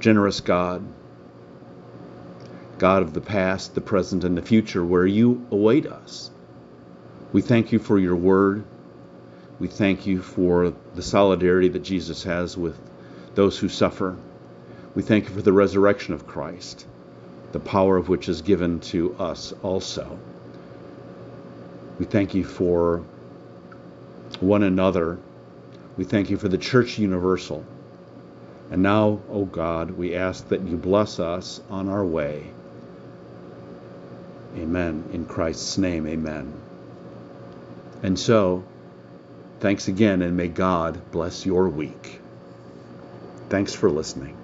generous 0.00 0.40
God, 0.40 0.82
God 2.78 3.02
of 3.02 3.12
the 3.12 3.20
past, 3.20 3.74
the 3.74 3.80
present, 3.80 4.24
and 4.24 4.36
the 4.36 4.42
future, 4.42 4.84
where 4.84 5.06
you 5.06 5.46
await 5.50 5.86
us. 5.86 6.30
We 7.32 7.42
thank 7.42 7.72
you 7.72 7.78
for 7.78 7.98
your 7.98 8.16
word. 8.16 8.64
We 9.58 9.68
thank 9.68 10.06
you 10.06 10.22
for 10.22 10.72
the 10.94 11.02
solidarity 11.02 11.68
that 11.68 11.82
Jesus 11.82 12.22
has 12.22 12.56
with 12.56 12.78
those 13.34 13.58
who 13.58 13.68
suffer. 13.68 14.16
We 14.94 15.02
thank 15.02 15.28
you 15.28 15.34
for 15.34 15.42
the 15.42 15.52
resurrection 15.52 16.14
of 16.14 16.26
Christ, 16.26 16.86
the 17.52 17.60
power 17.60 17.96
of 17.96 18.08
which 18.08 18.28
is 18.28 18.42
given 18.42 18.80
to 18.80 19.14
us 19.16 19.52
also. 19.62 20.18
We 21.98 22.06
thank 22.06 22.34
you 22.34 22.44
for 22.44 23.04
one 24.38 24.62
another. 24.62 25.18
We 25.96 26.04
thank 26.04 26.30
you 26.30 26.36
for 26.36 26.48
the 26.48 26.58
church 26.58 26.98
universal 26.98 27.64
and 28.70 28.82
now, 28.82 29.20
O 29.30 29.44
God, 29.44 29.92
we 29.92 30.14
ask 30.14 30.48
that 30.48 30.62
you 30.62 30.76
bless 30.76 31.18
us 31.18 31.60
on 31.70 31.88
our 31.88 32.04
way. 32.04 32.50
Amen. 34.56 35.08
In 35.12 35.24
Christ's 35.24 35.78
name, 35.78 36.06
amen. 36.06 36.52
And 38.02 38.18
so, 38.18 38.64
thanks 39.60 39.88
again, 39.88 40.22
and 40.22 40.36
may 40.36 40.48
God 40.48 41.10
bless 41.10 41.46
your 41.46 41.68
week. 41.68 42.20
Thanks 43.48 43.74
for 43.74 43.90
listening. 43.90 44.36